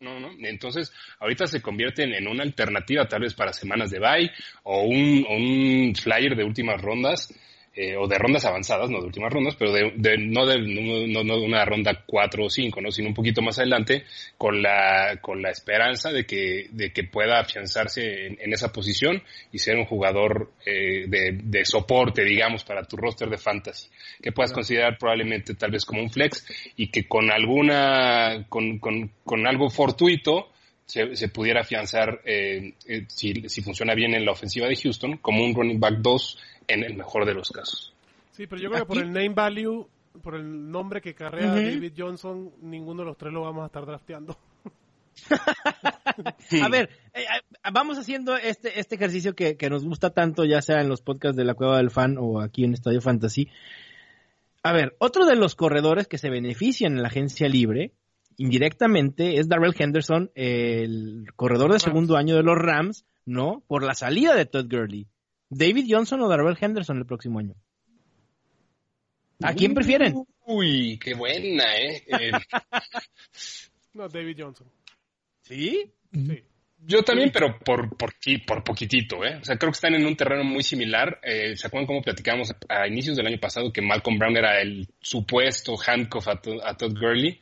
[0.00, 4.30] no, no, Entonces, ahorita se convierten en una alternativa tal vez para semanas de bye
[4.64, 7.32] o un, o un flyer de últimas rondas
[7.80, 11.64] eh, o de rondas avanzadas, no de últimas rondas, pero de, no de no, una
[11.64, 12.90] ronda 4 o 5, ¿no?
[12.90, 14.02] sino un poquito más adelante,
[14.36, 19.22] con la, con la esperanza de que, de que pueda afianzarse en, esa posición
[19.52, 23.88] y ser un jugador eh, de, de, soporte, digamos, para tu roster de fantasy,
[24.20, 29.12] que puedas considerar probablemente tal vez como un flex y que con alguna, con, con,
[29.22, 30.50] con algo fortuito,
[30.88, 35.18] se, se, pudiera afianzar, eh, eh, si, si, funciona bien en la ofensiva de Houston,
[35.18, 37.92] como un running back 2 en el mejor de los casos.
[38.32, 39.86] Sí, pero yo creo que por el name value,
[40.22, 43.84] por el nombre que carrea David Johnson, ninguno de los tres lo vamos a estar
[43.84, 44.38] drafteando.
[46.62, 47.24] a ver, eh,
[47.70, 51.36] vamos haciendo este, este ejercicio que, que, nos gusta tanto, ya sea en los podcasts
[51.36, 53.50] de la Cueva del Fan o aquí en Estadio Fantasy.
[54.62, 57.92] A ver, otro de los corredores que se benefician en la agencia libre,
[58.38, 63.62] indirectamente, es Darrell Henderson, el corredor de segundo año de los Rams, ¿no?
[63.66, 65.06] Por la salida de Todd Gurley.
[65.50, 67.54] David Johnson o Darrell Henderson el próximo año.
[69.42, 70.14] ¿A quién prefieren?
[70.46, 72.02] Uy, qué buena, ¿eh?
[72.06, 72.32] eh
[73.94, 74.66] no, David Johnson.
[75.42, 75.92] ¿Sí?
[76.12, 76.42] Sí.
[76.80, 78.14] Yo también, pero por, por,
[78.46, 79.36] por poquitito, ¿eh?
[79.40, 81.20] O sea, creo que están en un terreno muy similar.
[81.24, 84.86] Eh, ¿Se acuerdan cómo platicamos a inicios del año pasado que Malcolm Brown era el
[85.00, 87.40] supuesto handcuff a, Todd Gurley?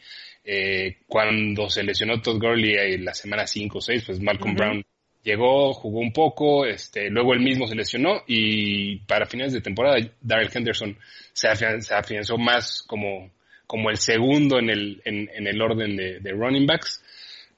[0.49, 4.85] Eh, cuando se lesionó Todd Gurley en la semana 5 o 6, pues Malcolm Brown
[5.25, 9.99] llegó, jugó un poco, este, luego él mismo se lesionó y para finales de temporada
[10.21, 10.97] Darrell Henderson
[11.33, 13.33] se, afianzó más como,
[13.67, 17.03] como el segundo en el, en, el orden de, running backs.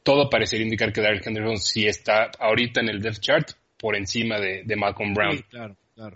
[0.02, 4.40] Todo parecería indicar que Darrell Henderson sí está ahorita en el depth chart por encima
[4.40, 5.44] de, Malcolm Brown.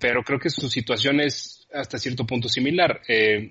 [0.00, 3.02] Pero creo que su situación es hasta cierto punto similar.
[3.06, 3.50] Eh,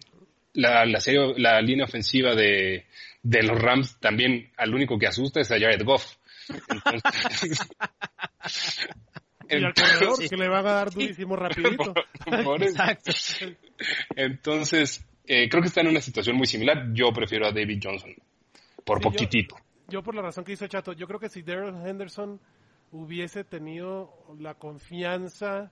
[0.54, 1.00] la, la,
[1.38, 2.86] la línea ofensiva de,
[3.24, 6.16] de los Rams también al único que asusta es a Jared Goff
[9.50, 11.94] y al corredor que le van a dar durísimo rapidito.
[12.62, 13.12] Exacto.
[14.16, 16.92] Entonces, eh, creo que está en una situación muy similar.
[16.94, 18.16] Yo prefiero a David Johnson,
[18.86, 19.56] por poquitito.
[19.88, 22.40] Yo, por la razón que hizo Chato, yo creo que si Daryl Henderson
[22.92, 25.72] hubiese tenido la confianza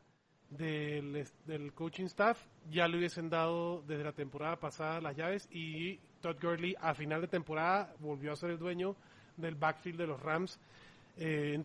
[0.50, 2.38] del, del coaching staff,
[2.70, 7.22] ya le hubiesen dado desde la temporada pasada las llaves y Todd Gurley a final
[7.22, 8.96] de temporada volvió a ser el dueño
[9.38, 10.60] del backfield de los Rams,
[11.18, 11.64] eh,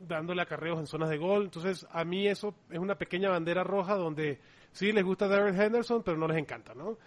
[0.00, 1.44] dándole acarreos en zonas de gol.
[1.44, 4.40] Entonces, a mí eso es una pequeña bandera roja donde
[4.72, 6.98] sí les gusta Darrell Henderson, pero no les encanta, ¿no?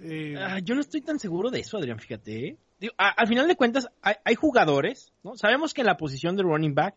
[0.00, 2.48] Eh, ah, yo no estoy tan seguro de eso, Adrián, fíjate.
[2.48, 2.58] ¿eh?
[2.96, 5.36] al final de cuentas, hay, jugadores, ¿no?
[5.36, 6.96] Sabemos que en la posición de running back,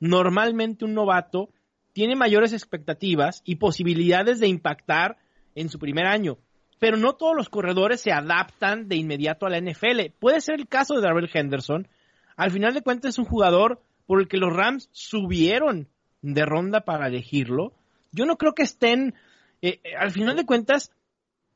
[0.00, 1.50] normalmente un novato
[1.92, 5.18] tiene mayores expectativas y posibilidades de impactar
[5.54, 6.38] en su primer año
[6.78, 10.12] pero no todos los corredores se adaptan de inmediato a la NFL.
[10.18, 11.88] Puede ser el caso de Darrell Henderson.
[12.36, 15.88] Al final de cuentas es un jugador por el que los Rams subieron
[16.22, 17.72] de ronda para elegirlo.
[18.12, 19.14] Yo no creo que estén,
[19.60, 20.92] eh, eh, al final de cuentas,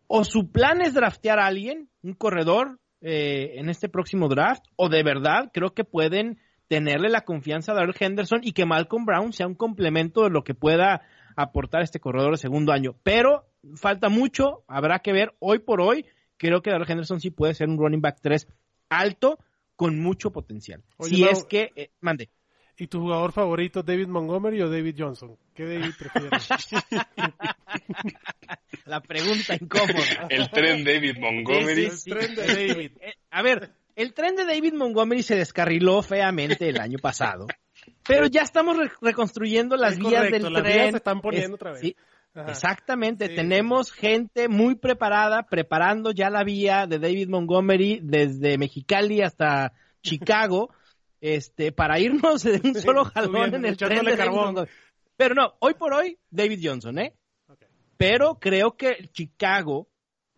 [0.06, 4.88] o su plan es draftear a alguien, un corredor, eh, en este próximo draft, o
[4.88, 9.32] de verdad creo que pueden tenerle la confianza a Darrell Henderson y que Malcolm Brown
[9.32, 11.02] sea un complemento de lo que pueda
[11.36, 12.94] aportar este corredor de segundo año.
[13.02, 13.44] Pero
[13.76, 15.34] falta mucho, habrá que ver.
[15.38, 16.06] Hoy por hoy,
[16.36, 18.48] creo que Darrell Henderson sí puede ser un running back 3
[18.88, 19.38] alto
[19.76, 20.82] con mucho potencial.
[21.00, 22.30] si es que, eh, mande.
[22.78, 25.36] ¿Y tu jugador favorito, David Montgomery o David Johnson?
[25.54, 26.48] ¿Qué David prefieres?
[28.86, 30.26] La pregunta incómoda.
[30.28, 31.84] El tren David Montgomery.
[31.84, 32.92] el tren de David.
[33.00, 37.46] Eh, a ver, el tren de David Montgomery se descarriló feamente el año pasado.
[38.06, 40.74] Pero ya estamos reconstruyendo las vías del las tren.
[40.74, 41.94] Vías se están poniendo otra vez.
[42.34, 49.74] Exactamente, tenemos gente muy preparada preparando ya la vía de David Montgomery desde Mexicali hasta
[50.02, 50.70] Chicago,
[51.20, 54.66] este, para irnos de un solo jalón en el tren de carbón.
[55.16, 57.14] Pero no, hoy por hoy David Johnson, ¿eh?
[57.98, 59.88] Pero creo que Chicago,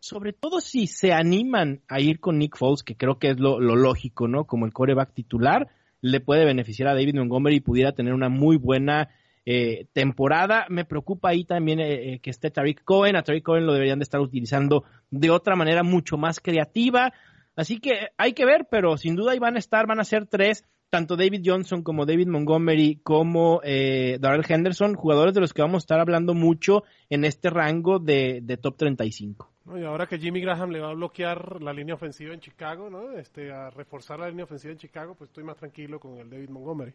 [0.00, 3.60] sobre todo si se animan a ir con Nick Foles, que creo que es lo,
[3.60, 4.46] lo lógico, ¿no?
[4.46, 5.68] Como el coreback titular,
[6.00, 9.08] le puede beneficiar a David Montgomery y pudiera tener una muy buena
[9.46, 10.66] eh, temporada.
[10.68, 13.16] Me preocupa ahí también eh, eh, que esté Tariq Cohen.
[13.16, 17.12] A Tariq Cohen lo deberían de estar utilizando de otra manera mucho más creativa.
[17.56, 20.26] Así que hay que ver, pero sin duda ahí van a estar, van a ser
[20.26, 20.64] tres,
[20.94, 25.82] tanto David Johnson como David Montgomery como eh, Darrell Henderson, jugadores de los que vamos
[25.82, 29.50] a estar hablando mucho en este rango de, top 35.
[29.76, 33.12] y ahora que Jimmy Graham le va a bloquear la línea ofensiva en Chicago, ¿no?
[33.12, 36.50] Este, a reforzar la línea ofensiva en Chicago, pues estoy más tranquilo con el David
[36.50, 36.94] Montgomery.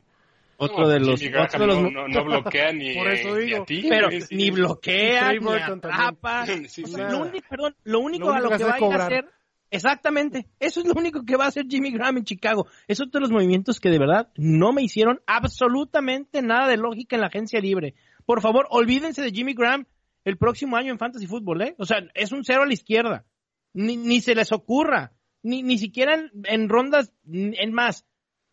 [0.60, 3.66] Otro de los, otro de los no, no, bloquea ni, Por eso digo, ni a
[3.66, 3.86] ti.
[3.88, 6.46] Pero ni bloquea, ni atrapa.
[7.10, 9.26] lo único, perdón, lo único a lo que, va a hacer
[9.72, 12.68] Exactamente, eso es lo único que va a hacer Jimmy Graham en Chicago.
[12.88, 17.16] Es otro de los movimientos que de verdad no me hicieron absolutamente nada de lógica
[17.16, 17.94] en la agencia libre.
[18.26, 19.86] Por favor, olvídense de Jimmy Graham
[20.26, 21.76] el próximo año en Fantasy Football, ¿eh?
[21.78, 23.26] O sea, es un cero a la izquierda.
[23.74, 25.14] Ni, ni se les ocurra.
[25.44, 28.06] Ni, ni siquiera en, en rondas, en más.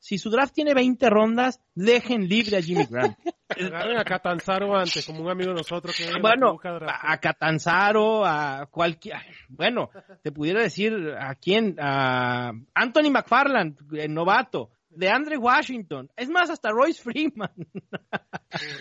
[0.06, 3.16] Si su draft tiene 20 rondas, dejen libre a Jimmy Graham.
[3.48, 9.16] Agarren a Catanzaro antes, como un amigo de nosotros que bueno, a Catanzaro, a cualquier,
[9.48, 9.90] bueno,
[10.22, 16.50] te pudiera decir a quién, a Anthony McFarland, el novato, de Andre Washington, es más,
[16.50, 17.50] hasta Royce Freeman.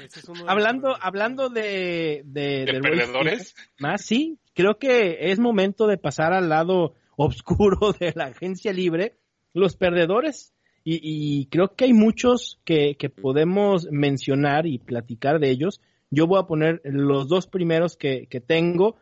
[0.04, 3.54] Es uno de hablando, hablando de, de, ¿De Royce perdedores?
[3.54, 8.72] Freeman, más sí, creo que es momento de pasar al lado oscuro de la agencia
[8.72, 9.18] libre.
[9.54, 10.55] Los perdedores,
[10.88, 15.82] y, y creo que hay muchos que, que podemos mencionar y platicar de ellos.
[16.12, 18.96] Yo voy a poner los dos primeros que, que tengo.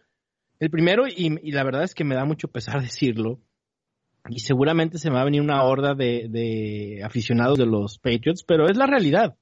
[0.60, 3.42] El primero, y, y la verdad es que me da mucho pesar decirlo,
[4.30, 8.46] y seguramente se me va a venir una horda de, de aficionados de los Patriots,
[8.48, 9.36] pero es la realidad.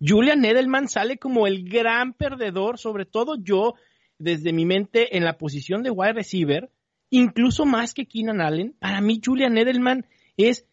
[0.00, 3.74] Julian Edelman sale como el gran perdedor, sobre todo yo,
[4.18, 6.70] desde mi mente, en la posición de wide receiver,
[7.10, 8.76] incluso más que Keenan Allen.
[8.78, 10.68] Para mí, Julian Edelman es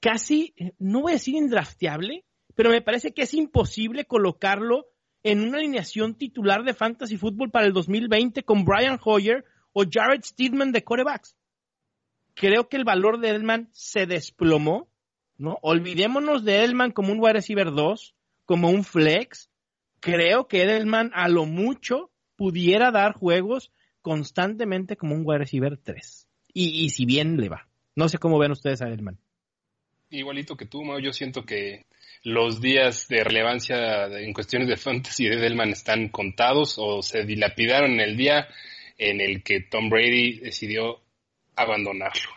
[0.00, 2.24] casi, no voy a decir indrafteable,
[2.54, 4.86] pero me parece que es imposible colocarlo
[5.22, 10.22] en una alineación titular de fantasy fútbol para el 2020 con Brian Hoyer o Jared
[10.22, 11.36] Steedman de corebacks.
[12.34, 14.88] Creo que el valor de Edelman se desplomó,
[15.36, 15.58] ¿no?
[15.62, 19.50] Olvidémonos de Edelman como un wide receiver 2, como un flex.
[20.00, 23.72] Creo que Edelman a lo mucho pudiera dar juegos
[24.02, 26.28] constantemente como un wide receiver 3.
[26.54, 27.68] Y, y si bien le va.
[27.96, 29.18] No sé cómo ven ustedes a Edelman.
[30.10, 31.84] Igualito que tú, Mau, yo siento que
[32.22, 37.92] los días de relevancia en cuestiones de fantasy de Edelman están contados o se dilapidaron
[37.92, 38.48] en el día
[38.96, 41.00] en el que Tom Brady decidió
[41.56, 42.30] abandonarlo.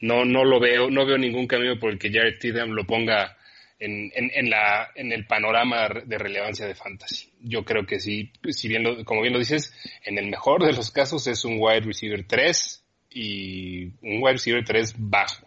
[0.00, 3.36] No, no lo veo, no veo ningún camino por el que Jared Tidham lo ponga
[3.78, 7.30] en, en, en, la, en el panorama de relevancia de fantasy.
[7.40, 9.72] Yo creo que sí, si bien lo- como bien lo dices,
[10.04, 14.64] en el mejor de los casos es un wide receiver 3 y un wide receiver
[14.64, 15.46] 3 bajo.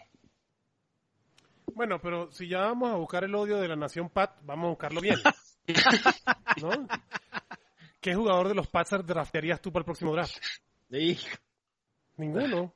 [1.75, 4.69] Bueno, pero si ya vamos a buscar el odio de la nación Pat, vamos a
[4.69, 5.17] buscarlo bien.
[6.61, 6.69] ¿No?
[7.99, 10.37] ¿Qué jugador de los Pats draftearías tú para el próximo draft?
[12.17, 12.73] Ninguno.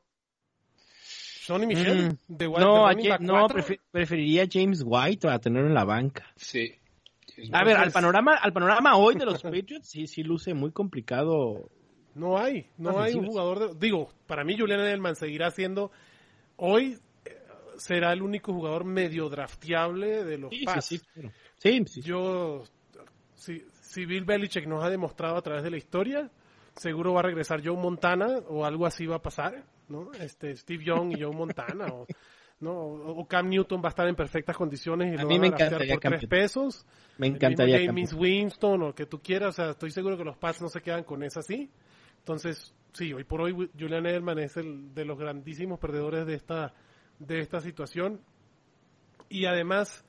[1.01, 2.17] Sonny Michel, Mm.
[2.27, 3.47] de Wild No, no
[3.91, 6.25] preferiría James White a tenerlo en la banca.
[6.35, 6.75] Sí.
[7.53, 11.69] A ver, al panorama, al panorama hoy de los Patriots sí, sí luce muy complicado.
[12.15, 13.79] No hay, no hay un jugador de...
[13.79, 15.91] Digo, para mí Julian Edelman seguirá siendo...
[16.57, 16.99] Hoy
[17.79, 20.85] será el único jugador medio drafteable de los Sí, Pats.
[20.85, 21.01] sí,
[21.57, 22.01] sí, sí.
[22.01, 22.63] Yo,
[23.35, 26.29] si, si Bill Belichick nos ha demostrado a través de la historia,
[26.75, 30.11] seguro va a regresar Joe Montana o algo así va a pasar, ¿no?
[30.13, 32.05] Este, Steve Young y Joe Montana, o,
[32.59, 32.73] ¿no?
[32.73, 35.47] o Cam Newton va a estar en perfectas condiciones y A lo mí van me
[35.47, 36.85] a draftear encantaría por tres Cam- pesos.
[37.17, 37.77] Me encantaría.
[37.85, 38.21] James campeón.
[38.21, 41.03] Winston o que tú quieras, o sea, estoy seguro que los Pats no se quedan
[41.03, 41.69] con esa así.
[42.19, 46.73] Entonces, sí, hoy por hoy Julian Edelman es el de los grandísimos perdedores de esta
[47.19, 48.21] de esta situación
[49.29, 50.03] y además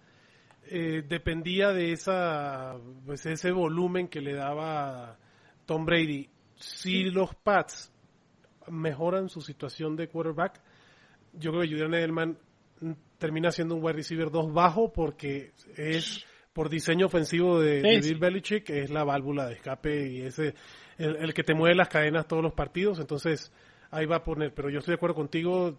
[0.66, 5.18] eh, dependía de esa pues ese volumen que le daba
[5.66, 6.28] Tom Brady.
[6.56, 7.92] Si los Pats
[8.68, 10.60] mejoran su situación de quarterback,
[11.32, 12.38] yo creo que Julian Edelman
[13.18, 18.02] termina siendo un wide receiver 2 bajo porque es por diseño ofensivo de, Sí, de
[18.02, 18.08] sí.
[18.10, 20.54] Bill Belichick, es la válvula de escape y ese
[20.98, 23.52] el, el que te mueve las cadenas todos los partidos, entonces
[23.90, 25.78] ahí va a poner, pero yo estoy de acuerdo contigo,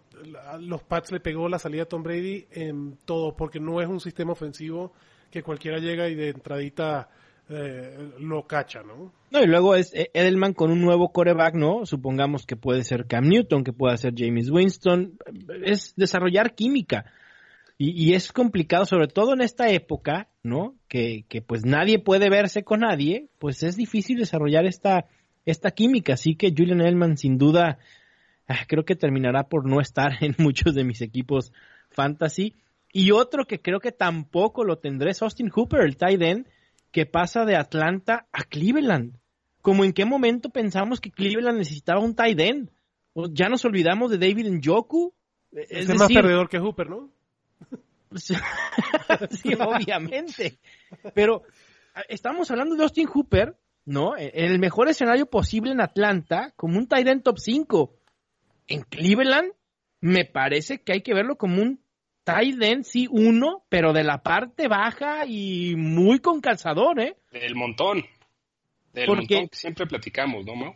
[0.60, 4.00] los Pats le pegó la salida a Tom Brady en todo, porque no es un
[4.00, 4.92] sistema ofensivo
[5.30, 7.08] que cualquiera llega y de entradita
[7.48, 9.12] eh, lo cacha, ¿no?
[9.30, 11.86] No, y luego es eh, Edelman con un nuevo coreback, ¿no?
[11.86, 15.18] Supongamos que puede ser Cam Newton, que puede ser James Winston.
[15.64, 17.06] Es desarrollar química.
[17.78, 20.76] Y, y es complicado, sobre todo en esta época, ¿no?
[20.88, 25.06] Que, que pues nadie puede verse con nadie, pues es difícil desarrollar esta,
[25.44, 26.14] esta química.
[26.14, 27.78] Así que Julian Edelman sin duda
[28.68, 31.52] creo que terminará por no estar en muchos de mis equipos
[31.90, 32.54] fantasy.
[32.92, 36.46] Y otro que creo que tampoco lo tendré es Austin Hooper, el tight end,
[36.90, 39.16] que pasa de Atlanta a Cleveland.
[39.62, 42.70] Como en qué momento pensamos que Cleveland necesitaba un tight end.
[43.14, 45.14] O ya nos olvidamos de David Njoku.
[45.52, 47.10] Es Es más perdedor que Hooper, ¿no?
[48.16, 50.58] sí, obviamente.
[51.14, 51.44] Pero
[51.94, 54.16] ah, estamos hablando de Austin Hooper, ¿no?
[54.16, 57.94] En el mejor escenario posible en Atlanta, como un tight end top 5.
[58.68, 59.52] En Cleveland,
[60.00, 61.80] me parece que hay que verlo como un
[62.24, 67.16] tight end, sí, uno, pero de la parte baja y muy con calzador, ¿eh?
[67.32, 68.04] Del montón.
[68.92, 70.74] Del Porque- montón que siempre platicamos, ¿no, Mau?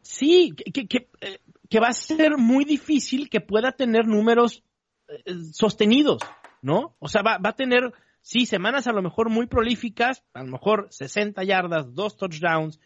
[0.00, 1.38] Sí, que, que, que, eh,
[1.80, 4.62] va a ser muy difícil que pueda tener números
[5.08, 6.22] eh, sostenidos,
[6.62, 6.94] ¿no?
[6.98, 10.52] O sea, va, va a tener, sí, semanas a lo mejor muy prolíficas, a lo
[10.52, 12.80] mejor 60 yardas, dos touchdowns,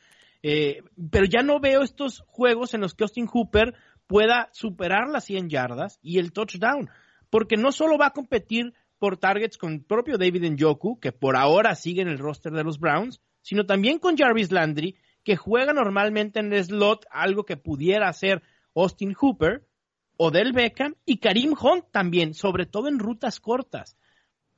[0.45, 0.83] Eh,
[1.13, 3.75] pero ya no veo estos juegos en los que Austin Hooper
[4.07, 6.91] pueda superar las 100 yardas y el touchdown,
[7.31, 11.37] porque no solo va a competir por targets con el propio David Njoku, que por
[11.37, 15.73] ahora sigue en el roster de los Browns, sino también con Jarvis Landry, que juega
[15.73, 18.43] normalmente en el slot, algo que pudiera hacer
[18.75, 19.67] Austin Hooper,
[20.17, 23.97] Odell Beckham y Karim Hunt también, sobre todo en rutas cortas.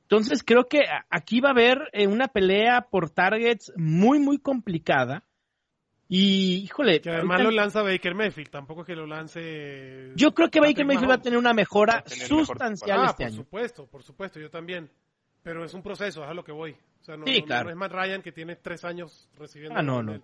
[0.03, 5.23] Entonces creo que aquí va a haber eh, una pelea por targets muy, muy complicada.
[6.07, 7.01] Y, híjole.
[7.01, 10.11] Que además lo lanza Baker Mayfield, tampoco es que lo lance.
[10.15, 13.35] Yo creo que Baker Mayfield va a tener una mejora sustancial ah, este por año.
[13.37, 14.89] Por supuesto, por supuesto, yo también.
[15.41, 16.75] Pero es un proceso, es a lo que voy.
[17.01, 17.65] O sea, no, sí, no, claro.
[17.65, 19.77] no es Matt Ryan que tiene tres años recibiendo.
[19.77, 20.23] Ah, no, no.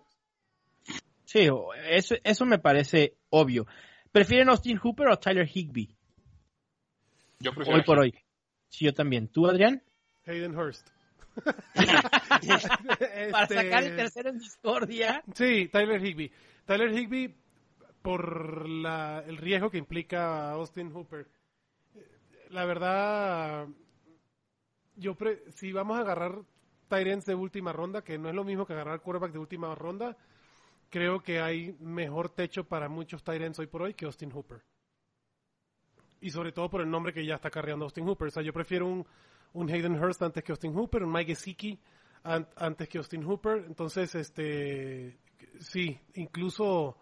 [1.26, 1.48] Sí,
[1.90, 3.66] eso, eso me parece obvio.
[4.12, 5.96] ¿Prefieren Austin Hooper o Tyler Higby?
[7.40, 7.78] Yo prefiero.
[7.80, 8.14] Hoy por hoy.
[8.68, 9.28] Sí, yo también.
[9.28, 9.82] ¿Tú, Adrián?
[10.26, 10.90] Hayden Hurst.
[13.32, 15.24] Para Este, sacar el tercero en discordia.
[15.34, 16.32] Sí, Tyler Higby.
[16.66, 17.36] Tyler Higby,
[18.02, 21.28] por la, el riesgo que implica Austin Hooper.
[22.50, 23.68] La verdad,
[24.96, 26.42] yo pre- si vamos a agarrar
[26.90, 30.18] Tyrants de última ronda, que no es lo mismo que agarrar quarterback de última ronda,
[30.90, 34.62] creo que hay mejor techo para muchos Tyrants hoy por hoy que Austin Hooper.
[36.20, 38.28] Y sobre todo por el nombre que ya está cargando Austin Hooper.
[38.28, 39.06] O sea, yo prefiero un,
[39.54, 41.78] un Hayden Hurst antes que Austin Hooper, un Mike Gesicki
[42.24, 43.64] an- antes que Austin Hooper.
[43.68, 45.18] Entonces, este,
[45.60, 46.97] sí, incluso,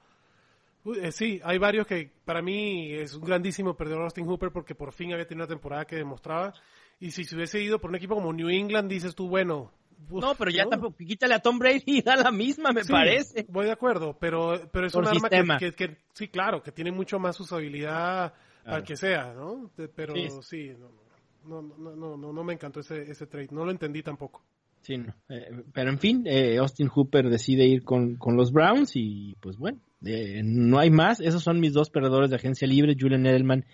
[0.84, 4.76] uy, eh, sí, hay varios que para mí es un grandísimo perdedor Austin Hooper porque
[4.76, 6.54] por fin había tenido una temporada que demostraba.
[7.00, 9.72] Y si se hubiese ido por un equipo como New England, dices tú, bueno.
[10.10, 10.72] uf, No, pero ya ¿no?
[10.72, 10.98] tampoco.
[10.98, 13.46] Quítale a Tom Brady y da la misma, me Sí, parece.
[13.50, 15.58] Voy de acuerdo, pero, pero es Por un arma que, sistema.
[15.60, 18.34] que- que- sí, claro, que tiene mucho más usabilidad
[18.64, 18.78] Claro.
[18.78, 19.72] al que sea, ¿no?
[19.96, 20.28] Pero Sí.
[20.42, 21.02] sí, no, no,
[21.50, 24.44] no, no, no, no me encantó ese, ese trade, no lo entendí tampoco.
[24.82, 25.14] Sí, no.
[25.30, 29.58] Eh, pero en fin, eh, Austin Hooper decide ir con, con los Browns y pues
[29.58, 31.20] bueno, eh, no hay más.
[31.20, 33.66] Esos son mis dos perdedores de agencia libre, Julian Edelman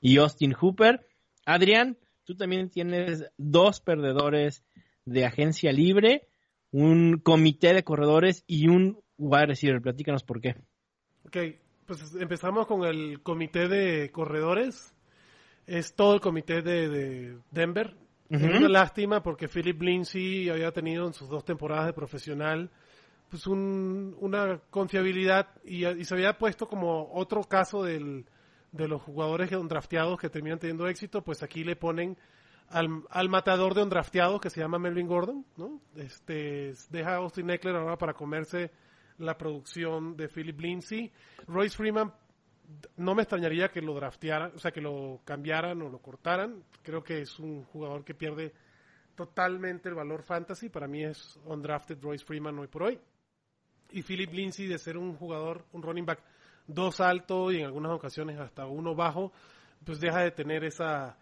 [0.00, 1.06] y Austin Hooper.
[1.44, 4.64] Adrián, tú también tienes dos perdedores
[5.04, 6.28] de agencia libre,
[6.70, 9.82] un comité de corredores y un wide receiver.
[9.82, 10.56] Platícanos por qué.
[11.26, 11.36] Ok,
[11.86, 14.93] pues empezamos con el comité de corredores.
[15.66, 17.94] Es todo el comité de, de Denver.
[18.30, 22.70] Es una lástima porque Philip Lindsay había tenido en sus dos temporadas de profesional
[23.30, 28.24] pues un- una confiabilidad y, y se había puesto como otro caso del,
[28.72, 32.16] de los jugadores que drafteados que terminan teniendo éxito, pues aquí le ponen
[32.68, 35.80] al, al matador de undrafteados que se llama Melvin Gordon, ¿no?
[35.96, 38.70] Este, deja a Austin Eckler ahora para comerse
[39.18, 41.12] la producción de Philip Lindsay.
[41.46, 42.12] Royce Freeman
[42.96, 46.62] no me extrañaría que lo draftearan, o sea, que lo cambiaran o lo cortaran.
[46.82, 48.52] Creo que es un jugador que pierde
[49.14, 50.68] totalmente el valor fantasy.
[50.68, 52.98] Para mí es undrafted Royce Freeman hoy por hoy.
[53.92, 56.20] Y Philip Lindsay de ser un jugador, un running back
[56.66, 59.32] dos alto y en algunas ocasiones hasta uno bajo,
[59.84, 61.16] pues deja de tener esa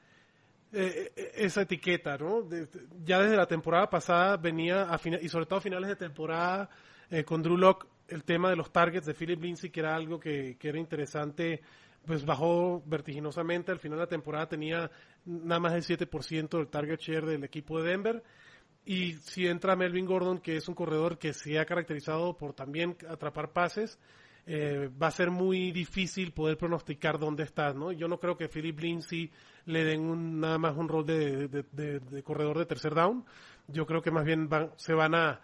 [0.73, 2.49] eh, eh, esa etiqueta, ¿no?
[3.05, 6.71] Ya desde la temporada pasada venía, a y sobre todo a finales de temporada,
[7.11, 10.19] eh, con Drew Lock, el tema de los targets de Philip Lindsay, que era algo
[10.21, 11.61] que, que era interesante,
[12.07, 13.73] pues bajó vertiginosamente.
[13.73, 14.91] Al final de la temporada tenía
[15.25, 18.23] nada más el 7% del target share del equipo de Denver.
[18.85, 22.97] Y si entra Melvin Gordon, que es un corredor que se ha caracterizado por también
[23.09, 23.99] atrapar pases,
[24.45, 27.93] eh, va a ser muy difícil poder pronosticar dónde está, ¿no?
[27.93, 29.31] Yo no creo que Philip Lindsay
[29.67, 33.25] le den un- nada más un rol de, de- de- de corredor de tercer down.
[33.69, 35.41] Yo creo que más bien van- se van a,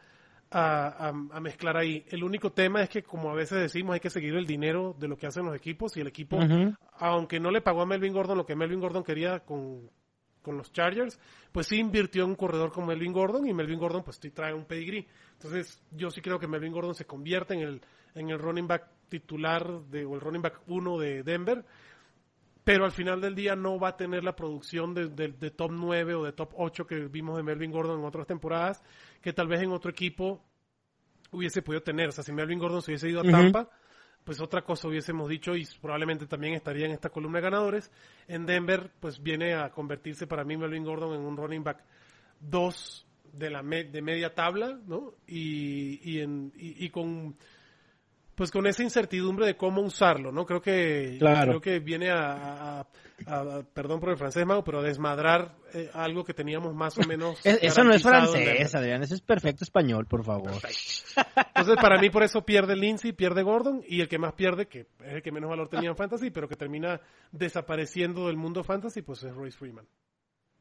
[0.51, 2.05] a, a- a mezclar ahí.
[2.09, 5.09] El único tema es que, como a veces decimos, hay que seguir el dinero de
[5.09, 6.39] lo que hacen los equipos y el equipo,
[6.99, 9.91] aunque no le pagó a Melvin Gordon lo que Melvin Gordon quería con,
[10.43, 11.19] con los Chargers,
[11.53, 14.55] pues sí invirtió en un corredor como Melvin Gordon y Melvin Gordon pues sí trae
[14.55, 15.07] un pedigree.
[15.35, 17.81] Entonces yo sí creo que Melvin Gordon se convierte en el,
[18.15, 21.65] en el running back titular de, o el running back 1 de Denver,
[22.69, 25.71] pero al final del día no va a tener la producción de, de- de top
[25.73, 28.83] 9 o de top 8 que vimos de Melvin Gordon en otras temporadas,
[29.23, 30.45] que tal vez en otro equipo
[31.31, 32.09] hubiese podido tener.
[32.11, 33.23] O sea, si Melvin Gordon se hubiese ido a.
[33.33, 33.71] Tampa,
[34.23, 37.91] pues otra cosa hubiésemos dicho y probablemente también estaría en esta columna de ganadores.
[38.27, 41.83] En Denver, pues viene a convertirse para mí Melvin Gordon en un running back
[42.41, 45.15] 2 de la me- de media tabla, ¿no?
[45.27, 47.35] Y, y, en, y, y con
[48.39, 50.47] pues con esa incertidumbre de cómo usarlo, ¿no?
[50.47, 51.49] Creo que Claro.
[51.51, 52.87] creo que viene a, a-
[53.27, 57.03] a- perdón por el francés, Mago, pero a desmadrar eh, algo que teníamos más o
[57.07, 57.39] menos.
[57.45, 58.75] Es- eso no es francés.
[58.75, 60.53] Adrián, eso es perfecto español, por favor.
[60.53, 64.87] Entonces, para mí, por eso pierde Lindsay, pierde Gordon, y el que más pierde, que
[65.05, 67.01] es el que menos valor tenía en Fantasy, pero que termina
[67.33, 69.87] desapareciendo del mundo Fantasy, pues es Royce Freeman.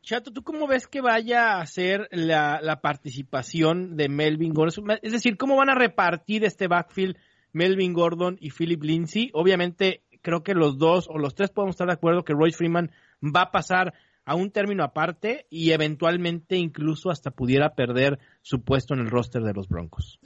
[0.02, 4.98] Chato, ¿tú cómo ves que vaya a ser la, la participación de Melvin Gordon?
[5.02, 7.18] Es decir, ¿cómo van a repartir este backfield
[7.58, 9.30] Melvin Gordon y Philip Lindsay?
[9.34, 12.92] Obviamente, creo que los dos o los tres podemos estar de acuerdo que Royce Freeman
[13.24, 13.94] va a pasar
[14.26, 19.42] a un término aparte y eventualmente incluso hasta pudiera perder su puesto en el roster
[19.42, 20.20] de los Broncos.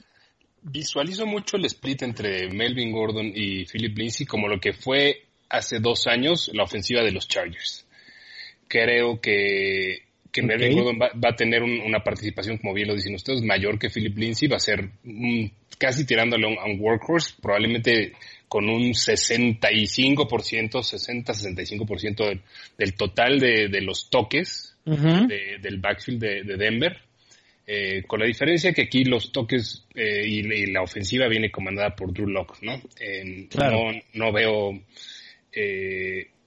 [0.62, 5.80] Visualizo mucho el split entre Melvin Gordon y Philip Lindsay como lo que fue hace
[5.80, 7.86] dos años la ofensiva de los Chargers
[8.72, 13.42] creo que, que Melvin Gordon va, a tener una participación, como bien lo dicen ustedes,
[13.42, 14.88] mayor que Philip Lindsay, va a ser
[15.78, 18.14] casi tirándole a un, workhorse, probablemente
[18.48, 19.60] con un 65%,
[20.70, 22.40] 60-65% del,
[22.78, 26.96] del total de, de, los toques del backfield de, Denver.
[27.64, 32.12] Eh, con la diferencia que aquí los toques eh, y, la ofensiva viene comandada por
[32.12, 32.80] Drew Locke, ¿no?
[33.54, 34.82] no, no veo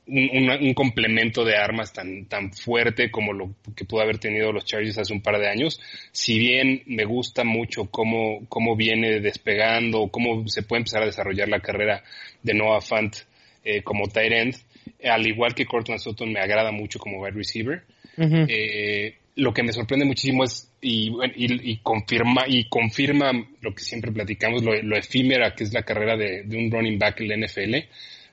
[0.07, 4.65] eh, un, complemento de armas tan, tan fuerte como lo que pudo haber tenido los
[4.65, 5.81] Chargers hace un par de años.
[6.11, 11.49] Si bien me gusta mucho cómo, cómo viene despegando, cómo se puede empezar a desarrollar
[11.49, 12.03] la carrera
[12.43, 13.15] de Noah Fant
[13.63, 14.55] eh, como tight end,
[15.03, 17.83] al igual que Cortland Sutton me agrada mucho como wide receiver.
[18.17, 24.11] Eh, lo que me sorprende muchísimo es y, y, confirma y confirma lo que siempre
[24.11, 27.75] platicamos, lo, efímera que es la carrera de, de un running back en la NFL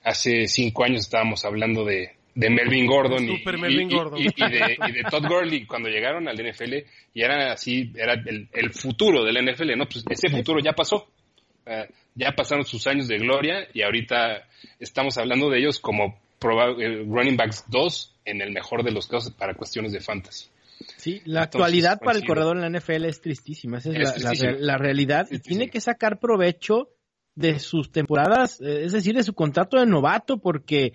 [0.04, 6.28] hace cinco años estábamos hablando de, de Melvin Gordon, y, de, Todd Gurley cuando llegaron
[6.28, 6.74] al NFL
[7.14, 9.86] y era así, era el, futuro del NFL, ¿no?
[9.86, 11.08] Pues ese futuro ya pasó.
[11.66, 14.46] Eh, ya pasaron sus años de gloria y ahorita
[14.78, 19.32] estamos hablando de ellos como eh, running backs 2 en el mejor de los casos
[19.32, 20.46] para cuestiones de fantasy.
[20.96, 25.28] Sí, la actualidad para el corredor en la NFL es tristísima, esa es, la, realidad
[25.30, 26.90] y tiene que sacar provecho
[27.34, 30.92] de sus temporadas, eh, es decir, de su contrato de novato, porque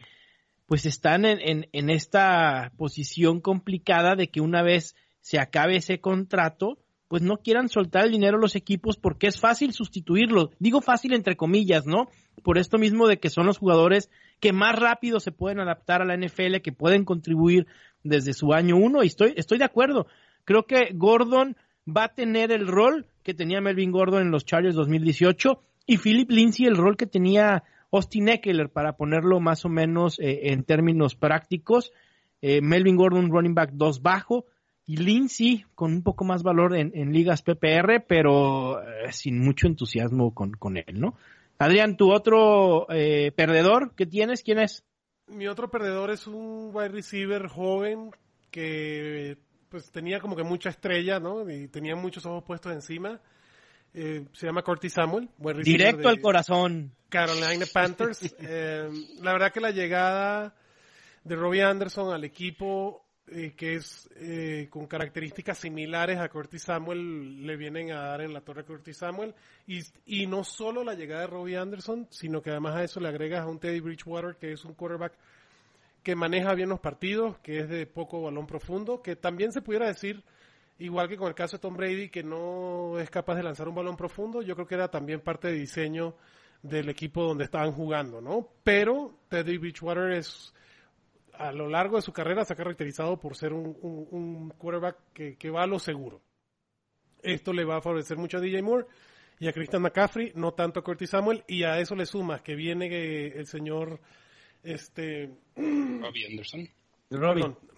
[0.66, 6.78] pues están en, en, esta posición complicada de que una vez se acabe ese contrato,
[7.08, 10.52] pues no quieran soltar el dinero los equipos porque es fácil sustituirlo.
[10.60, 12.10] Digo fácil entre comillas, ¿no?
[12.44, 14.10] Por esto mismo de que son los jugadores
[14.42, 17.66] que más rápido se pueden adaptar a la NFL, que pueden contribuir
[18.04, 19.04] desde su año uno.
[19.04, 20.08] Y estoy, estoy de acuerdo.
[20.44, 21.56] Creo que Gordon
[21.88, 26.30] va a tener el rol que tenía Melvin Gordon en los Chargers 2018 y Philip
[26.30, 31.16] Lindsay el rol que tenía Austin Eckler, para ponerlo más o menos eh, en términos
[31.16, 31.94] prácticos.
[32.42, 34.46] Eh, Melvin Gordon, running back 2 bajo,
[34.86, 40.34] y Lindsay con un poco más valor en, ligas PPR, pero eh, sin mucho entusiasmo
[40.34, 41.16] con, con, él, ¿no?
[41.58, 44.86] Adrián, tu otro perdedor que tienes, ¿quién es?
[45.28, 48.12] Mi otro perdedor es un wide receiver joven
[48.52, 49.38] que
[49.70, 51.50] pues tenía como que mucha estrella, ¿no?
[51.50, 53.20] Y tenía muchos ojos puestos encima.
[53.94, 55.30] Eh, se llama Corty Samuel.
[55.64, 56.92] Directo al corazón.
[57.10, 58.36] Carolina Panthers.
[58.40, 58.90] Eh,
[59.22, 60.56] la verdad que la llegada
[61.24, 64.10] de Robbie Anderson al equipo, eh, que es
[64.70, 68.94] con características similares a Corty Samuel, le vienen a dar en la torre a Corty
[68.94, 69.34] Samuel.
[69.66, 73.10] Y, y no solo la llegada de Robbie Anderson, sino que además a eso le
[73.10, 75.14] agregas a un Teddy Bridgewater, que es un quarterback
[76.04, 79.88] que maneja bien los partidos, que es de poco balón profundo, que también se pudiera
[79.88, 80.24] decir
[80.80, 83.76] Igual que con el caso de Tom Brady, que no es capaz de lanzar un
[83.76, 86.16] balón profundo, yo creo que era también parte de diseño
[86.62, 88.48] del equipo donde estaban jugando, ¿no?
[88.64, 90.54] Pero Teddy Bridgewater es,
[91.34, 95.64] a lo largo de su carrera, se ha caracterizado por ser un, quarterback que, va
[95.64, 96.22] a lo seguro.
[97.24, 98.86] Esto le va a favorecer mucho a DJ Moore
[99.40, 102.56] y a Christian McCaffrey, no tanto a Curtis Samuel, y a eso le sumas que
[102.56, 102.88] viene
[103.30, 104.00] el señor
[104.62, 106.70] este Robbie Anderson.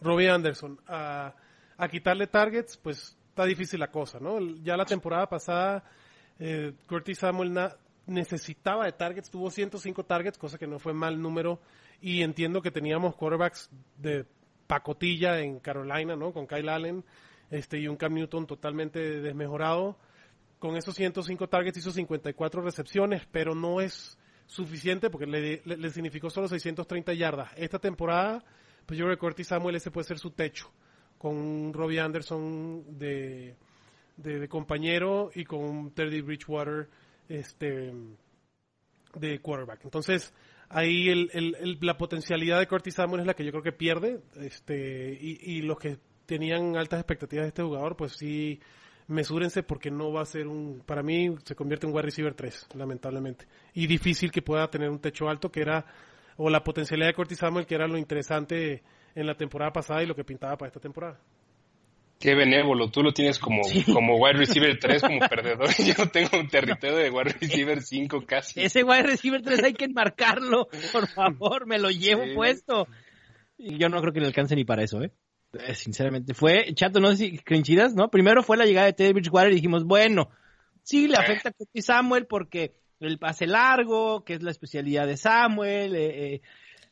[0.02, 1.34] Robbie Anderson a
[1.80, 4.38] a quitarle targets, pues está difícil la cosa, ¿no?
[4.62, 5.86] Ya la temporada pasada,
[6.38, 7.58] eh, Curtis Samuel
[8.06, 11.62] necesitaba de targets, tuvo 105 targets, cosa que no fue mal número,
[12.02, 14.26] y entiendo que teníamos quarterbacks de
[14.68, 16.34] pacotilla en Carolina, ¿no?
[16.34, 17.06] Con Kyle Allen
[17.50, 19.98] este, y un Cam Newton totalmente desmejorado.
[20.60, 24.18] Con esos 105 targets hizo 54 recepciones, pero no es
[24.48, 27.52] suficiente porque le, le significó solo 630 yardas.
[27.56, 28.44] Esta temporada,
[28.86, 30.70] pues yo creo que Curtis Samuel ese puede ser su techo
[31.20, 33.56] con Robbie Anderson de,
[34.18, 36.88] de, compañero y con Teddy Bridgewater
[37.28, 37.94] este,
[39.16, 39.82] de quarterback.
[39.84, 40.34] Entonces,
[40.70, 44.22] ahí el, el, la potencialidad de Curtis Samuel es la que yo creo que pierde.
[44.38, 48.60] Este, y, y los que tenían altas expectativas de este jugador, pues sí,
[49.08, 52.70] mesúrense porque no va a ser un, para mí se convierte en wide receiver 3,
[52.76, 53.46] lamentablemente.
[53.74, 55.86] Y difícil que pueda tener un techo alto, que era,
[56.38, 58.84] o la potencialidad de Curtis Samuel, que era lo interesante
[59.16, 61.20] en la temporada pasada y lo que pintaba para esta temporada.
[62.20, 63.62] Qué benévolo, tú lo tienes como,
[63.94, 65.70] como wide receiver 3 como perdedor.
[65.78, 68.62] Yo tengo un territorio de wide receiver 5 casi.
[68.62, 72.88] Ese wide receiver 3 hay que enmarcarlo, por favor, me lo llevo puesto.
[73.58, 75.12] Y yo no creo que le alcance ni para eso, ¿eh?
[75.54, 78.10] Eh, sinceramente, fue, chato, no sé si coincidas, ¿no?
[78.10, 80.30] Primero fue la llegada de Teddy Bridgewater y dijimos, bueno,
[80.84, 85.96] sí le afecta a Samuel porque el pase largo, que es la especialidad de Samuel,
[85.96, 86.42] eh, eh,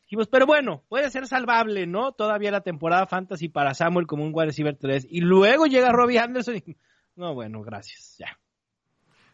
[0.07, 2.13] dijimos, pero bueno, puede ser salvable, ¿no?
[2.13, 5.05] Todavía la temporada fantasy para Samuel como un wide receiver 3.
[5.09, 6.77] Y luego llega Robbie Anderson y,
[7.15, 8.39] no, bueno, gracias, ya.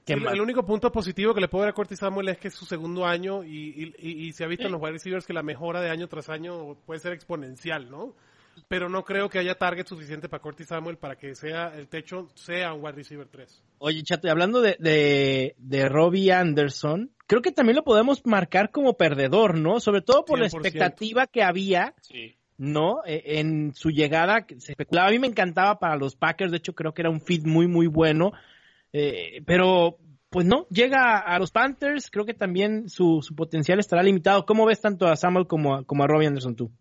[0.06, 2.56] Sí, el, único punto positivo que le puedo dar a Curtis Samuel es que es
[2.56, 5.44] su segundo año y, y, y se ha visto en los wide receivers que la
[5.44, 8.14] mejora de año tras año puede ser exponencial, ¿no?
[8.68, 12.28] Pero no creo que haya target suficiente para Curtis Samuel para que sea el techo
[12.36, 13.64] sea un wide receiver 3.
[13.80, 18.95] Oye, Chato, y hablando de, de, Robbie Anderson, creo que también lo podemos marcar como
[18.95, 19.80] perdedor, ¿no?
[19.80, 21.93] Sobre todo por la expectativa que había,
[22.58, 23.04] ¿no?
[23.06, 25.10] E, en su llegada, se especulaba.
[25.10, 27.68] A mí me encantaba para los Packers, de hecho creo que era un fit muy,
[27.68, 28.32] muy bueno.
[28.93, 29.97] Eh, pero,
[30.30, 34.45] pues no, llega a los Panthers, creo que también su, su potencial estará limitado.
[34.45, 36.72] ¿Cómo ves tanto a Samuel como como a Robbie Anderson tú?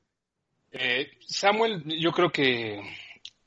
[0.72, 2.80] Eh, Samuel, yo creo que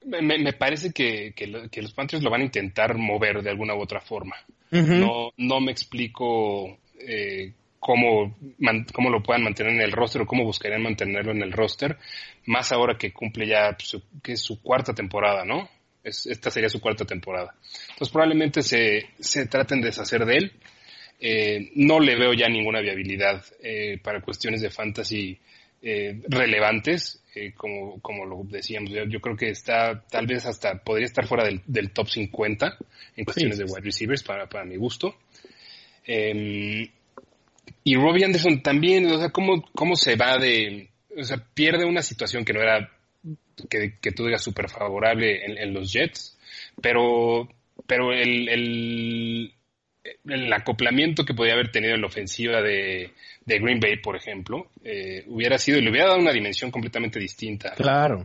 [0.05, 1.33] me, parece que,
[1.81, 4.35] los Panthers lo van a intentar mover de alguna u otra forma.
[4.69, 8.37] no, no me explico eh, cómo,
[8.93, 11.97] cómo lo puedan mantener en el roster o cómo buscarían mantenerlo en el roster,
[12.45, 15.69] más ahora que cumple ya su, que es su cuarta temporada, ¿no?
[16.03, 17.55] esta sería su cuarta temporada.
[17.89, 20.51] Entonces probablemente se, se traten de deshacer de él.
[21.19, 23.43] Eh, no le veo ya ninguna viabilidad
[24.03, 25.39] para cuestiones de fantasy
[25.87, 28.89] eh, relevantes, eh, como, como lo decíamos.
[28.89, 32.77] Yo, creo que está, tal vez hasta podría estar fuera del, top 50
[33.15, 35.15] en cuestiones de wide receivers para, para mi gusto.
[36.03, 36.87] Em,
[37.83, 42.01] y Robbie Anderson también, o sea, ¿cómo, cómo se va de, o sea, pierde una
[42.01, 42.91] situación que no era,
[43.69, 46.35] que, que tú digas súper favorable en, los Jets,
[46.81, 47.47] pero,
[47.85, 49.53] pero el, el,
[50.25, 53.11] el acoplamiento que podía haber tenido en la ofensiva de,
[53.45, 57.73] Green Bay, por ejemplo, eh, hubiera sido, le hubiera dado una dimensión completamente distinta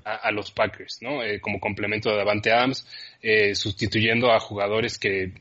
[0.05, 1.23] a, los Packers, ¿no?
[1.23, 2.87] Eh, como complemento de Davante Adams,
[3.23, 5.33] eh, sustituyendo a jugadores que,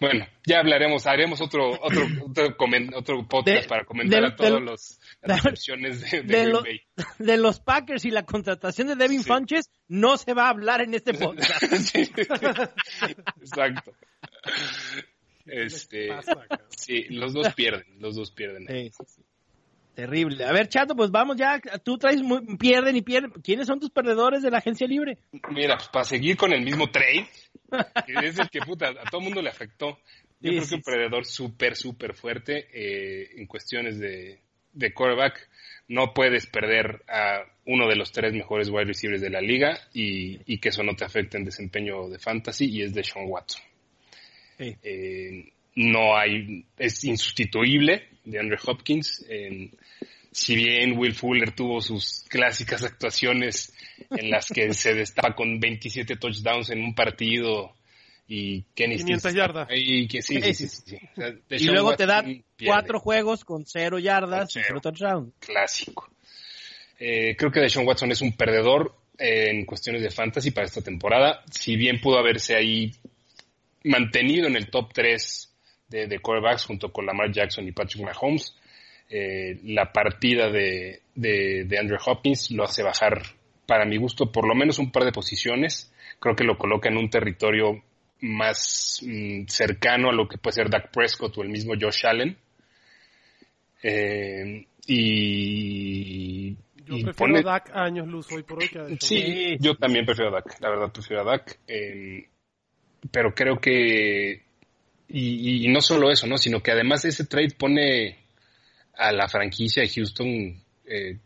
[0.00, 2.04] bueno, ya hablaremos, haremos otro otro
[2.96, 6.80] otro, podcast para comentar a todos los las opciones de, Green Bay.
[7.18, 10.94] De los Packers y la contratación de Devin Funches no se va a hablar en
[10.94, 11.62] este podcast.
[13.40, 13.92] Exacto.
[15.44, 16.08] Este,
[16.68, 18.92] sí, los dos pierden, los dos pierden.
[19.94, 20.44] Terrible.
[20.44, 21.60] A ver, Chato, pues vamos ya.
[21.82, 23.30] Tú traes muy, pierden y pierden.
[23.42, 25.18] ¿Quiénes son tus perdedores de la agencia libre?
[25.50, 27.26] Mira, pues para seguir con el mismo trade,
[28.06, 29.98] que es el que puta, a todo mundo le afectó.
[30.40, 34.40] Yo creo que un perdedor súper, súper fuerte eh, en cuestiones de,
[34.72, 35.48] de quarterback.
[35.88, 40.40] No puedes perder a uno de los tres mejores wide receivers de la liga y,
[40.52, 43.62] y que eso no te afecte en desempeño de fantasy y es de Sean Watson.
[44.82, 49.24] Eh, no hay, es insustituible de Andrew Hopkins.
[50.30, 53.72] si bien Will Fuller tuvo sus clásicas actuaciones
[54.10, 57.74] en las que se destapa con 27 touchdowns en un partido
[58.28, 59.68] y Kenny 500 yardas.
[59.70, 60.08] Y,
[61.50, 65.34] y luego te dan cuatro juegos con cero yardas y cero touchdowns.
[65.38, 66.08] Clásico.
[66.98, 71.42] Eh, creo que Deshaun Watson es un perdedor en cuestiones de fantasy para esta temporada.
[71.50, 72.92] Si bien pudo haberse ahí
[73.84, 75.54] mantenido en el top 3
[75.88, 78.56] de, de quarterbacks junto con Lamar Jackson y Patrick Mahomes.
[79.14, 83.20] Eh, la partida de, de, Andrew Hopkins lo hace bajar,
[83.66, 85.92] para mi gusto, por lo menos un par de posiciones.
[86.18, 87.82] Creo que lo coloca en un territorio
[88.20, 92.38] más mm, cercano a lo que puede ser Dak Prescott o el mismo Josh Allen.
[93.82, 96.56] Eh, y.
[96.86, 100.40] Yo prefiero a Dak años luz hoy por hoy que Sí, yo también prefiero a
[100.40, 100.58] Dak.
[100.60, 101.58] La verdad, prefiero a Dak.
[101.68, 102.28] Eh,
[103.10, 104.44] pero creo que,
[105.08, 106.38] y, no solo eso, ¿no?
[106.38, 108.18] Sino que además ese trade pone
[108.94, 111.18] a la franquicia de Houston, eh,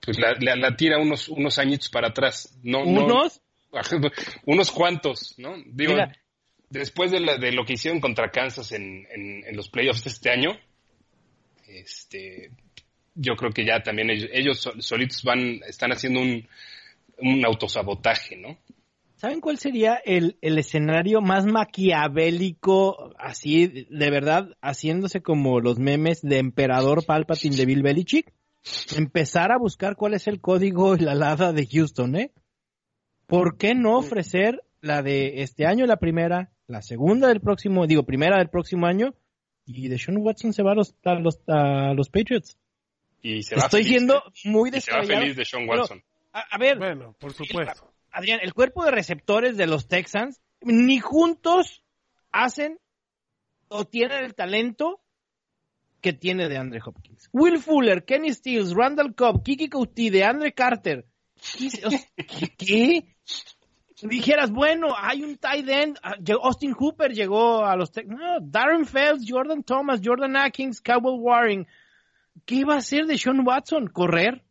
[0.00, 2.58] pues la, la, tira unos, unos añitos para atrás.
[2.62, 3.40] No, ¿Unos?
[4.46, 5.54] unos cuantos, ¿no?
[5.66, 5.94] Digo,
[6.70, 10.58] después de, de, lo que hicieron contra Kansas en, en, los playoffs de este año,
[11.66, 12.50] este,
[13.14, 16.48] yo creo que ya también ellos, ellos solitos van, están haciendo un,
[17.18, 18.58] un autosabotaje, ¿no?
[19.16, 26.36] ¿Saben cuál sería el, escenario más maquiavélico, así de verdad, haciéndose como los memes de
[26.36, 28.34] Emperador Palpatine de Bill Belichick?
[28.94, 32.32] Empezar a buscar cuál es el código y la lada de Houston, ¿eh?
[33.26, 38.02] ¿Por qué no ofrecer la de este año la primera, la segunda del próximo, digo,
[38.02, 39.14] primera del próximo año,
[39.64, 42.58] y de Sean Watson se va a los, a los, a los Patriots?
[43.22, 44.32] Y se va Estoy siendo ¿eh?
[44.44, 45.20] muy descabellado.
[45.20, 46.02] feliz de Sean Watson.
[46.32, 46.76] a, ver.
[46.76, 47.95] Bueno, por supuesto.
[48.16, 51.84] Adrián, el cuerpo de receptores de los Texans ni juntos
[52.32, 52.78] hacen
[53.68, 55.02] o tienen el talento
[56.00, 57.28] que tiene de Andre Hopkins.
[57.32, 61.04] Will Fuller, Kenny Stills, Randall Cobb, Kiki Couty, de Andre Carter
[61.58, 62.54] ¿Qué?
[62.56, 63.16] ¿Qué?
[64.00, 67.90] Dijeras, bueno, hay un tight end, ah, Austin Hooper llegó a los...
[68.06, 71.66] No, Darren Fells, Jordan Thomas, Jordan Atkins, Cowell Waring.
[72.46, 73.88] ¿Qué iba a hacer de Sean Watson?
[73.88, 74.42] ¿Correr?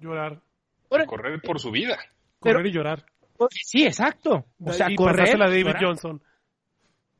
[0.00, 0.42] Llorar.
[0.88, 1.98] Correr por su vida.
[2.38, 3.04] Correr y llorar.
[3.50, 4.46] Sí, exacto.
[4.64, 5.40] O sea, y correr.
[5.40, 6.22] a David Johnson.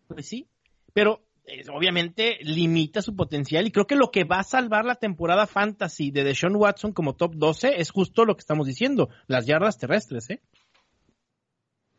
[0.09, 0.47] Pues sí,
[0.93, 4.97] pero eh, obviamente limita su potencial y creo que lo que va a salvar la
[4.97, 9.47] temporada fantasy de Deshaun Watson como top 12 es justo lo que estamos diciendo, las
[9.47, 10.41] yardas terrestres, ¿eh?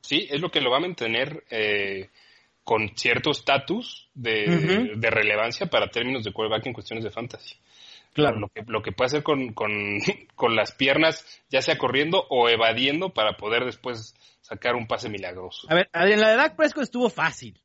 [0.01, 2.09] Sí, es lo que lo va a mantener eh,
[2.63, 7.55] con cierto estatus de, relevancia para términos de quarterback en cuestiones de fantasy.
[8.17, 8.39] Claro.
[8.39, 13.13] Lo que, lo que puede hacer con, con, las piernas, ya sea corriendo o evadiendo
[13.13, 15.67] para poder después sacar un pase milagroso.
[15.69, 17.61] A ver, en la de Dak Prescott estuvo fácil.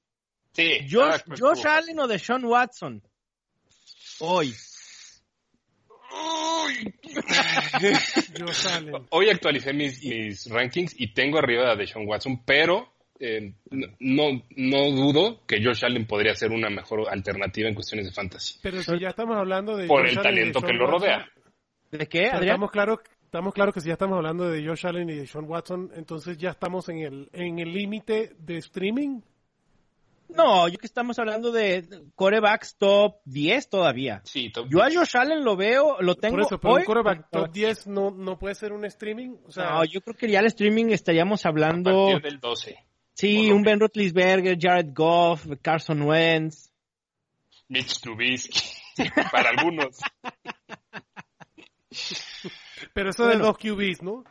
[0.52, 0.86] Sí.
[0.90, 3.02] Josh, Josh Allen o de Sean Watson.
[4.20, 4.54] Hoy.
[9.08, 12.91] Hoy actualicé mis, mis, rankings y tengo arriba de Sean Watson, pero
[13.24, 13.52] eh,
[14.00, 18.58] no, no dudo que Josh Allen podría ser una mejor alternativa en cuestiones de fantasy.
[18.60, 19.86] Pero si ya estamos hablando de.
[19.86, 21.30] Por el talento que lo rodea.
[21.92, 22.24] ¿De qué?
[22.24, 25.44] Estamos claros estamos claro que si ya estamos hablando de Josh Allen y de Sean
[25.48, 29.20] Watson, entonces ya estamos en el en el límite de streaming.
[30.28, 34.22] No, yo que estamos hablando de corebacks top 10 todavía.
[34.24, 37.28] Sí, top Yo a Josh Allen lo veo, lo tengo Por eso, pero un coreback
[37.30, 39.36] top 10 no, no puede ser un streaming.
[39.46, 42.08] O sea, no, yo creo que ya el streaming estaríamos hablando...
[42.08, 42.78] A partir del 12.
[43.14, 46.72] Sí, un Ben Roethlisberger, Jared Goff, Carson Wentz.
[47.68, 48.60] Mitch Trubisky,
[49.32, 50.00] para algunos.
[52.92, 54.24] Pero eso de los QBs, ¿no?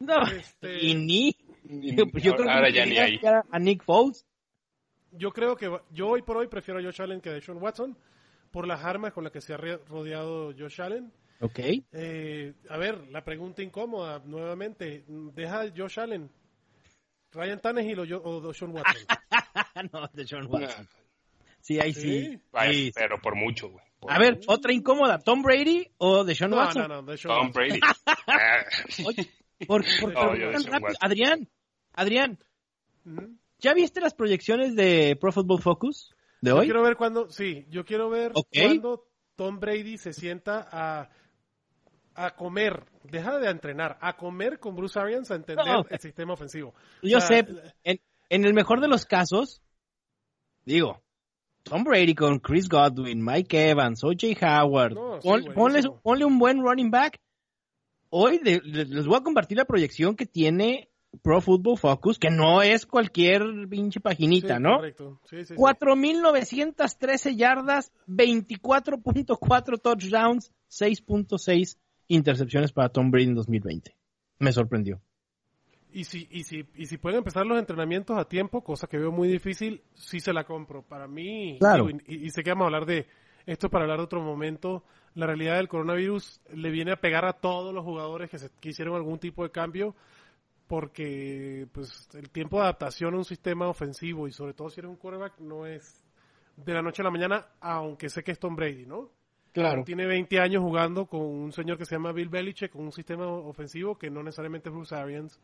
[0.00, 0.84] No, este...
[0.84, 1.36] y ni...
[1.64, 3.20] Yo, creo ahora que ya ni hay.
[3.50, 4.26] A Nick Foles
[5.12, 7.96] yo creo que yo hoy por hoy prefiero a Josh Allen que a Sean Watson
[8.50, 11.12] por las armas con las que se ha rodeado Josh Allen.
[11.40, 11.58] Ok.
[11.92, 15.04] Eh, a ver, la pregunta incómoda nuevamente.
[15.06, 16.30] ¿Deja a Josh Allen?
[17.32, 19.06] ¿Ryan Tannehill o, yo, o Sean Watson?
[19.92, 20.88] no, de Sean Watson.
[21.60, 22.40] Sí, ahí sí.
[22.94, 23.84] Pero por mucho, güey.
[24.08, 25.18] A ver, otra incómoda.
[25.18, 26.82] ¿Tom Brady o de Sean Watson?
[26.82, 27.80] No, no, de Sean Tom Brady.
[29.06, 29.30] Oye,
[29.66, 30.14] por, por,
[31.00, 31.48] Adrián,
[31.92, 32.38] Adrián,
[33.58, 36.60] ¿Ya viste las proyecciones de Pro Football Focus de hoy?
[36.60, 39.06] Yo quiero ver cuándo, sí, yo quiero ver cuándo
[39.36, 41.10] Tom Brady se sienta a,
[42.14, 46.74] a comer, deja de entrenar, a comer con Bruce Arians a entender el sistema ofensivo.
[47.02, 47.46] Yo sé,
[47.84, 49.62] en, el mejor de los casos,
[50.64, 51.02] digo,
[51.62, 54.26] Tom Brady con Chris Godwin, Mike Evans, O.J.
[54.40, 54.94] Howard,
[56.02, 57.20] ponle, un buen running back.
[58.10, 60.90] Hoy les voy a compartir la proyección que tiene
[61.22, 64.76] Pro Football Focus, que no es cualquier pinche paginita, ¿no?
[64.76, 65.20] Correcto.
[65.24, 71.78] Sí, sí, 4.913 yardas, 24.4 touchdowns, 6.6
[72.14, 73.96] intercepciones para Tom Brady en 2020.
[74.38, 75.00] Me sorprendió.
[75.92, 79.12] Y si, y, si, y si pueden empezar los entrenamientos a tiempo, cosa que veo
[79.12, 80.82] muy difícil, sí se la compro.
[80.82, 81.88] Para mí, claro.
[82.06, 83.06] y, sé que vamos a hablar de
[83.44, 84.84] esto para hablar de otro momento,
[85.14, 88.70] la realidad del coronavirus le viene a pegar a todos los jugadores que, se, que
[88.70, 89.94] hicieron algún tipo de cambio
[90.66, 94.90] porque pues el tiempo de adaptación a un sistema ofensivo y sobre todo si eres
[94.90, 96.00] un quarterback no es
[96.56, 99.10] de la noche a la mañana, aunque sé que es Tom Brady, ¿no?
[99.52, 99.84] Claro.
[99.84, 103.26] Tiene 20 años jugando con un señor que se llama Bill Belichick, con un sistema
[103.26, 105.38] ofensivo que no necesariamente es Bruce Arians,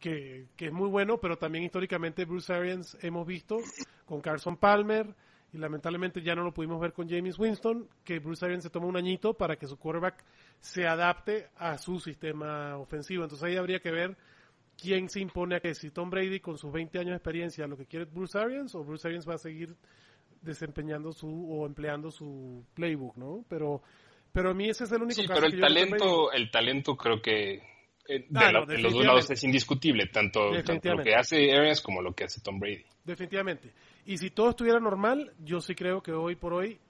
[0.00, 3.58] que, que es muy bueno, pero también históricamente Bruce Arians hemos visto
[4.04, 5.14] con Carson Palmer,
[5.52, 8.86] y lamentablemente ya no lo pudimos ver con James Winston, que Bruce Arians se toma
[8.86, 10.24] un añito para que su quarterback
[10.60, 13.24] se adapte a su sistema ofensivo.
[13.24, 14.16] Entonces ahí habría que ver
[14.80, 17.76] quién se impone a que si Tom Brady con sus 20 años de experiencia lo
[17.76, 19.76] que quiere Bruce Arians o Bruce Arians va a seguir
[20.42, 23.44] desempeñando su o empleando su playbook, ¿no?
[23.48, 23.82] Pero
[24.32, 27.62] pero a mí ese es el único sí, pero el talento el talento creo que
[28.08, 32.24] eh, de, los dos lados es indiscutible, tanto, lo que hace Arians como lo que
[32.24, 32.84] hace Tom Brady.
[33.04, 33.72] Definitivamente.
[34.04, 36.80] Y si todo estuviera normal, yo sí creo que hoy por hoy,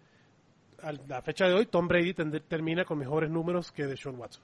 [0.83, 4.43] a la fecha de hoy, Tom Brady termina con mejores números que de Sean Watson.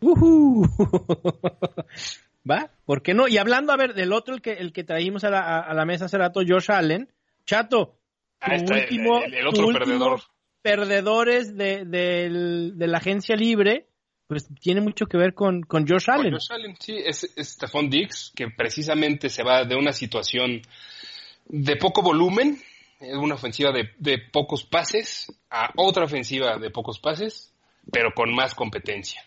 [2.48, 2.70] ¿Va?
[2.84, 3.26] ¿Por qué no?
[3.26, 5.84] Y hablando, a ver, del otro, el que, el que traímos a la, a, la
[5.84, 7.12] mesa hace rato, Josh Allen.
[7.44, 7.97] Chato,
[8.40, 10.20] ah, último, el, otro perdedor.
[10.62, 13.86] perdedores de, de, la agencia libre,
[14.26, 16.32] pues tiene mucho que ver con, con Josh Allen.
[16.32, 20.62] Josh Allen, sí, es, es Stephon Diggs, que precisamente se va de una situación
[21.46, 22.58] de poco volumen,
[23.00, 27.52] una ofensiva de, de pocos pases, a otra ofensiva de pocos pases,
[27.90, 29.22] pero con más competencia.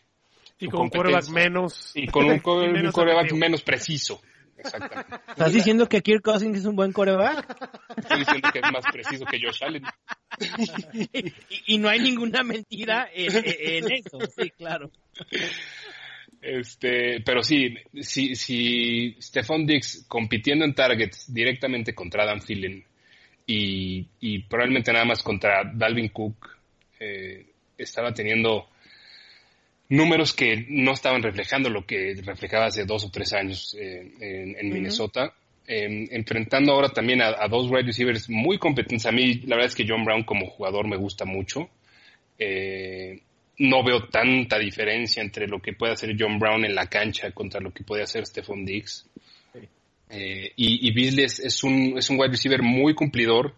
[0.62, 1.92] Y con un coreback menos.
[1.96, 2.40] Y con un,
[2.92, 4.22] coreback menos preciso.
[4.64, 5.16] Exactamente.
[5.30, 7.46] ¿Estás diciendo que Kirk Cousins es un buen coreback?
[7.98, 9.84] Estoy diciendo que es más preciso que Josh Allen.
[11.68, 14.92] y, no hay ninguna mentira en, eso, sí, claro.
[16.42, 22.84] Este, pero sí, si, si Stephon Dix compitiendo en targets directamente contra Dan Thielen
[23.46, 26.50] y, y probablemente nada más contra Dalvin Cook,
[27.00, 27.46] eh,
[27.78, 28.71] estaba teniendo
[29.92, 34.74] números que no estaban reflejando lo que reflejaba hace dos o tres años eh, en,
[34.74, 35.34] Minnesota.
[35.68, 39.06] Em, enfrentando ahora también a, dos wide receivers muy competentes.
[39.06, 41.70] A mí, la verdad es que John Brown como jugador me gusta mucho.
[42.40, 43.20] Eh,
[43.58, 47.60] no veo tanta diferencia entre lo que puede hacer John Brown en la cancha contra
[47.60, 49.06] lo que puede hacer Stephon Diggs.
[50.10, 53.56] Eh, y, y Beasley es, un, es un wide receiver muy cumplidor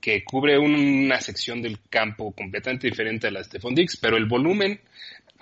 [0.00, 4.26] que cubre una sección del campo completamente diferente a la de Stephon Diggs, pero el
[4.26, 4.80] volumen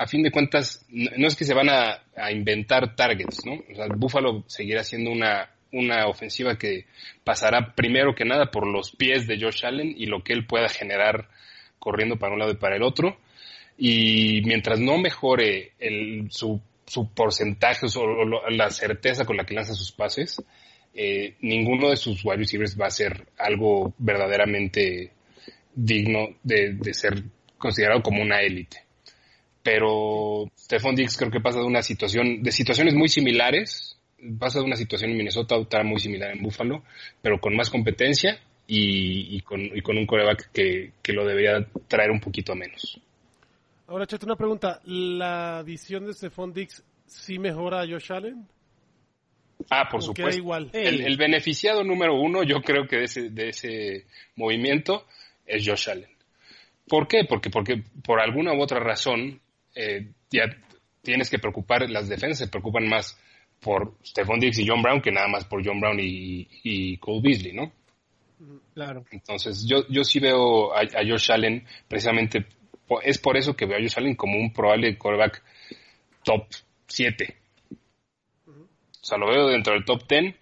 [0.01, 2.01] a fin de cuentas, no es que se van a,
[2.33, 3.63] inventar targets, ¿no?
[3.71, 6.87] O sea, Buffalo seguirá siendo una, una ofensiva que
[7.23, 10.71] pasará primero que nada por los pies de Josh Allen y lo que él pueda
[10.71, 11.29] generar
[11.79, 13.19] corriendo para un lado y para el otro.
[13.77, 19.75] Y mientras no mejore el, su, su porcentaje o, la certeza con la que lanza
[19.75, 20.43] sus pases,
[20.95, 25.13] eh, ninguno de sus wide receivers va a ser algo verdaderamente
[25.75, 27.23] digno de, de ser
[27.59, 28.89] considerado como una élite
[29.63, 33.99] pero Stephon Diggs creo que pasa de una situación, de situaciones muy similares,
[34.39, 36.83] pasa de una situación en Minnesota a otra muy similar en Buffalo,
[37.21, 42.55] pero con más competencia y, con, un coreback que, lo debería traer un poquito a
[42.55, 43.01] menos.
[43.89, 44.81] Ahora, Chate, una pregunta.
[44.85, 48.47] ¿La visión de Stephon Diggs sí mejora a Josh Allen?
[49.69, 50.39] Ah, por supuesto.
[50.39, 50.71] Igual?
[50.73, 54.07] El, el, beneficiado número uno, yo creo que de ese, de ese
[54.37, 55.05] movimiento
[55.45, 56.11] es Josh Allen.
[56.89, 57.25] ¿Por qué?
[57.29, 59.41] Porque, porque por alguna u otra razón
[59.75, 60.45] eh, ya
[61.03, 63.19] tienes que preocupar, las defensas se preocupan más
[63.61, 67.53] por Stephon Diggs y John Brown que nada más por John Brown y, Cole Beasley,
[67.53, 67.73] ¿no?
[68.75, 69.05] Claro.
[69.11, 72.47] Entonces, yo, yo sí veo a, Josh Allen, precisamente,
[73.03, 75.43] es por eso que veo a Josh Allen como un probable quarterback
[76.25, 76.47] top
[76.87, 77.37] 7.
[77.69, 80.35] O sea, lo veo dentro del top 10,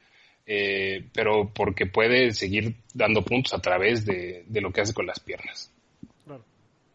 [0.46, 5.06] eh, pero porque puede seguir dando puntos a través de, de lo que hace con
[5.06, 5.72] las piernas.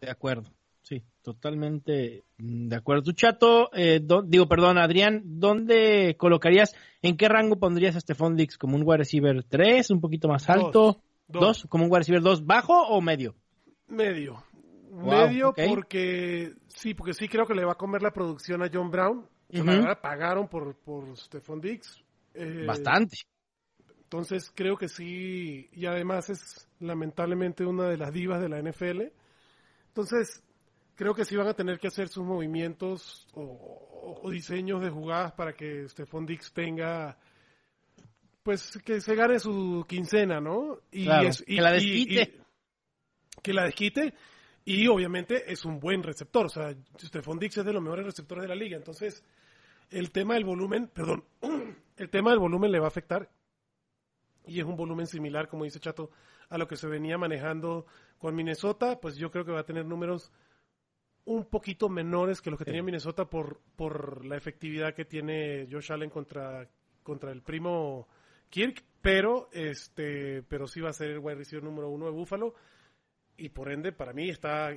[0.00, 0.50] De acuerdo.
[0.84, 3.04] Sí, totalmente mm, de acuerdo.
[3.04, 8.58] Tu chato, eh, digo, perdón, Adrián, ¿dónde colocarías, en qué rango pondrías a Stephon Dix?
[8.58, 11.00] ¿Como un wide receiver 3, un poquito más alto?
[11.26, 11.66] Dos.
[11.70, 13.34] ¿Como un wide receiver 2 bajo o medio?
[13.88, 14.44] Medio.
[14.90, 18.90] medio porque, sí, porque sí creo que le va a comer la producción a John
[18.90, 19.26] Brown.
[19.48, 22.02] Que la verdad pagaron por, por Stephon Dix.
[22.34, 23.18] Eh, Bastante.
[24.02, 29.12] Entonces creo que sí, y además es lamentablemente una de las divas de la NFL.
[29.88, 30.43] Entonces,
[30.94, 35.54] creo que sí van a tener que hacer sus movimientos o, diseños de jugadas para
[35.54, 37.18] que Stephon Dix tenga
[38.42, 40.80] pues que se gane su quincena, ¿no?
[40.90, 42.40] Y, que la desquite.
[43.42, 44.12] que la desquite.
[44.66, 48.42] Y obviamente es un buen receptor, o sea, Stephon Dix es de los mejores receptores
[48.42, 49.22] de la liga, entonces
[49.90, 51.24] el tema del volumen, perdón,
[51.96, 53.30] el tema del volumen le va a afectar.
[54.46, 56.10] Y es un volumen similar, como dice Chato,
[56.50, 57.86] a lo que se venía manejando
[58.18, 60.32] con Minnesota, pues yo creo que va a tener números
[61.26, 65.92] un poquito menores que los que tenía Minnesota por, por la efectividad que tiene Josh
[65.92, 66.68] Allen contra,
[67.02, 68.08] contra el primo
[68.50, 72.54] Kirk, pero este pero sí va a ser el wide receiver número uno de Buffalo
[73.36, 74.70] y por ende para mí está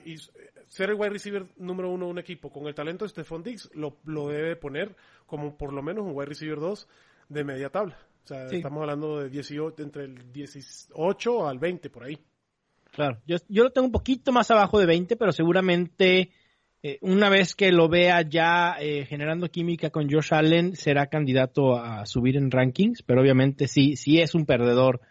[0.67, 3.69] ser el wide receiver número uno de un equipo con el talento de Stephon Diggs
[3.75, 4.95] lo, lo debe poner
[5.25, 6.87] como por lo menos un wide receiver 2
[7.29, 7.97] de media tabla.
[8.23, 12.17] O sea, estamos hablando de 18, entre el 18 al 20 por ahí.
[12.91, 16.31] Claro, yo, yo lo tengo un poquito más abajo de 20, pero seguramente
[16.83, 21.75] eh, una vez que lo vea ya eh, generando química con Josh Allen, será candidato
[21.75, 25.01] a subir en rankings, pero obviamente sí, sí es un perdedor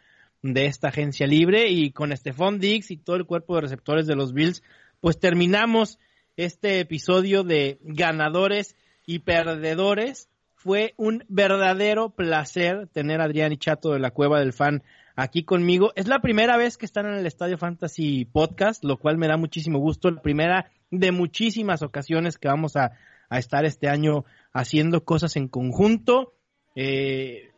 [0.43, 4.15] de esta agencia libre y con Stephon Diggs y todo el cuerpo de receptores de
[4.15, 4.62] los Bills,
[5.01, 5.98] pues terminamos
[6.36, 10.28] este episodio de ganadores y perdedores.
[10.55, 14.82] Fue un verdadero placer tener a Adrián y Chato de la Cueva del Fan
[15.16, 15.93] aquí conmigo.
[15.97, 19.36] Es la primera vez que están en el Estadio Fantasy Podcast, lo cual me da
[19.36, 20.10] muchísimo gusto.
[20.10, 22.93] La primera de muchísimas ocasiones que vamos a,
[23.28, 26.34] estar este año haciendo cosas en conjunto.
[26.76, 27.51] Eh,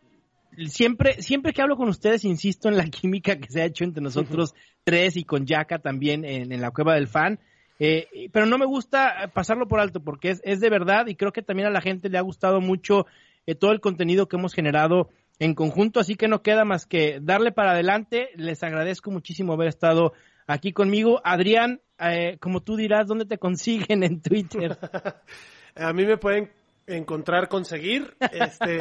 [0.69, 4.03] siempre, siempre que hablo con ustedes, insisto en la química que se ha hecho entre
[4.03, 4.55] nosotros
[4.85, 7.39] tres y con Yaka también en, la cueva del fan.
[7.81, 11.33] Eh, pero no me gusta pasarlo por alto porque es, es, de verdad y creo
[11.33, 13.07] que también a la gente le ha gustado mucho
[13.49, 15.09] eh, todo el contenido que hemos generado
[15.39, 18.31] en conjunto, así que no queda más que darle para adelante.
[18.35, 20.13] Les agradezco muchísimo haber estado
[20.47, 21.21] aquí conmigo.
[21.25, 24.77] Adrián, eh, como tú dirás, ¿dónde te consiguen en Twitter?
[25.77, 26.51] A mí me pueden
[26.87, 28.79] encontrar, conseguir este,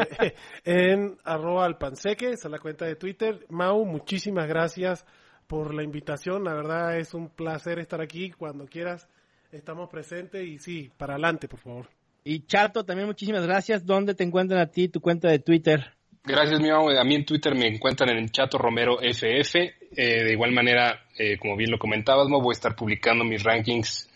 [0.64, 3.46] en arroba alpanseque, esa es la cuenta de Twitter.
[3.50, 5.06] Mau, muchísimas gracias
[5.46, 6.44] por la invitación.
[6.44, 8.32] La verdad es un placer estar aquí.
[8.32, 9.08] Cuando quieras,
[9.52, 11.90] estamos presentes y sí, para adelante, por favor.
[12.24, 13.86] Y Chato, también muchísimas gracias.
[13.86, 15.97] ¿Dónde te encuentran a ti tu cuenta de Twitter?
[16.28, 19.56] Gracias, mi A mí en Twitter me encuentran en Chato Romero FF.
[19.56, 24.10] Eh, de igual manera, eh, como bien lo comentabas, voy a estar publicando mis rankings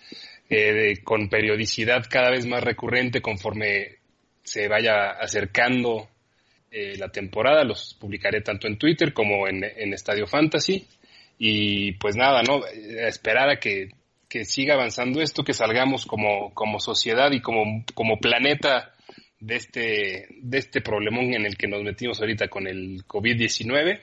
[0.49, 3.99] eh, con periodicidad cada vez más recurrente conforme
[4.43, 6.09] se vaya acercando
[6.69, 7.63] la temporada.
[7.63, 10.85] Los publicaré tanto en Twitter como en, en Estadio Fantasy.
[11.37, 12.65] Y pues nada, ¿no?
[12.65, 13.89] Esperar a que
[14.31, 18.90] que siga avanzando esto, que salgamos como, como sociedad y como, como planeta
[19.41, 23.99] de este, de este problemón en el que nos metimos ahorita con el COVID-19.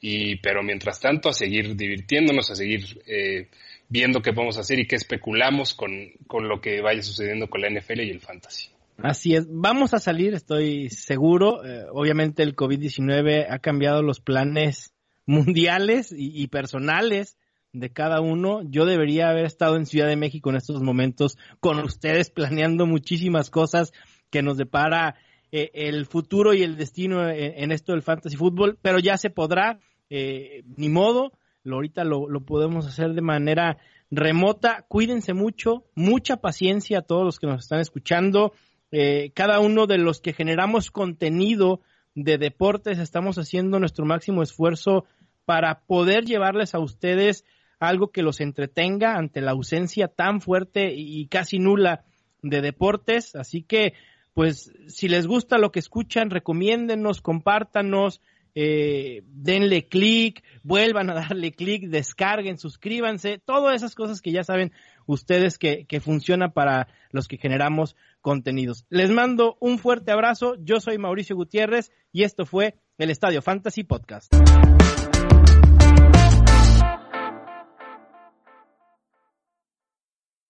[0.00, 3.48] Y, pero mientras tanto, a seguir divirtiéndonos, a seguir eh,
[3.88, 5.90] viendo qué podemos hacer y qué especulamos con,
[6.28, 8.68] con lo que vaya sucediendo con la NFL y el fantasy.
[8.98, 11.64] Así es, vamos a salir, estoy seguro.
[11.64, 14.92] Eh, obviamente el COVID-19 ha cambiado los planes
[15.26, 17.36] mundiales y, y personales
[17.72, 18.62] de cada uno.
[18.64, 23.50] Yo debería haber estado en Ciudad de México en estos momentos con ustedes planeando muchísimas
[23.50, 23.92] cosas
[24.30, 25.16] que nos depara
[25.50, 29.78] eh, el futuro y el destino en, esto del fantasy fútbol, pero ya se podrá,
[30.10, 31.32] eh, ni modo,
[31.64, 33.78] lo, ahorita lo, podemos hacer de manera
[34.10, 34.84] remota.
[34.88, 38.52] Cuídense mucho, mucha paciencia a todos los que nos están escuchando.
[38.90, 41.80] Eh, cada uno de los que generamos contenido
[42.14, 45.04] de deportes estamos haciendo nuestro máximo esfuerzo
[45.44, 47.44] para poder llevarles a ustedes
[47.80, 52.04] algo que los entretenga ante la ausencia tan fuerte y casi nula
[52.42, 53.34] de deportes.
[53.36, 53.94] Así que,
[54.38, 58.20] pues, si les gusta lo que escuchan, recomiéndenos, compártanos,
[58.54, 64.70] eh, denle clic, vuelvan a darle clic, descarguen, suscríbanse, todas esas cosas que ya saben
[65.06, 68.86] ustedes que, que funciona para los que generamos contenidos.
[68.90, 73.82] Les mando un fuerte abrazo, yo soy Mauricio Gutiérrez y esto fue el Estadio Fantasy
[73.82, 74.32] Podcast.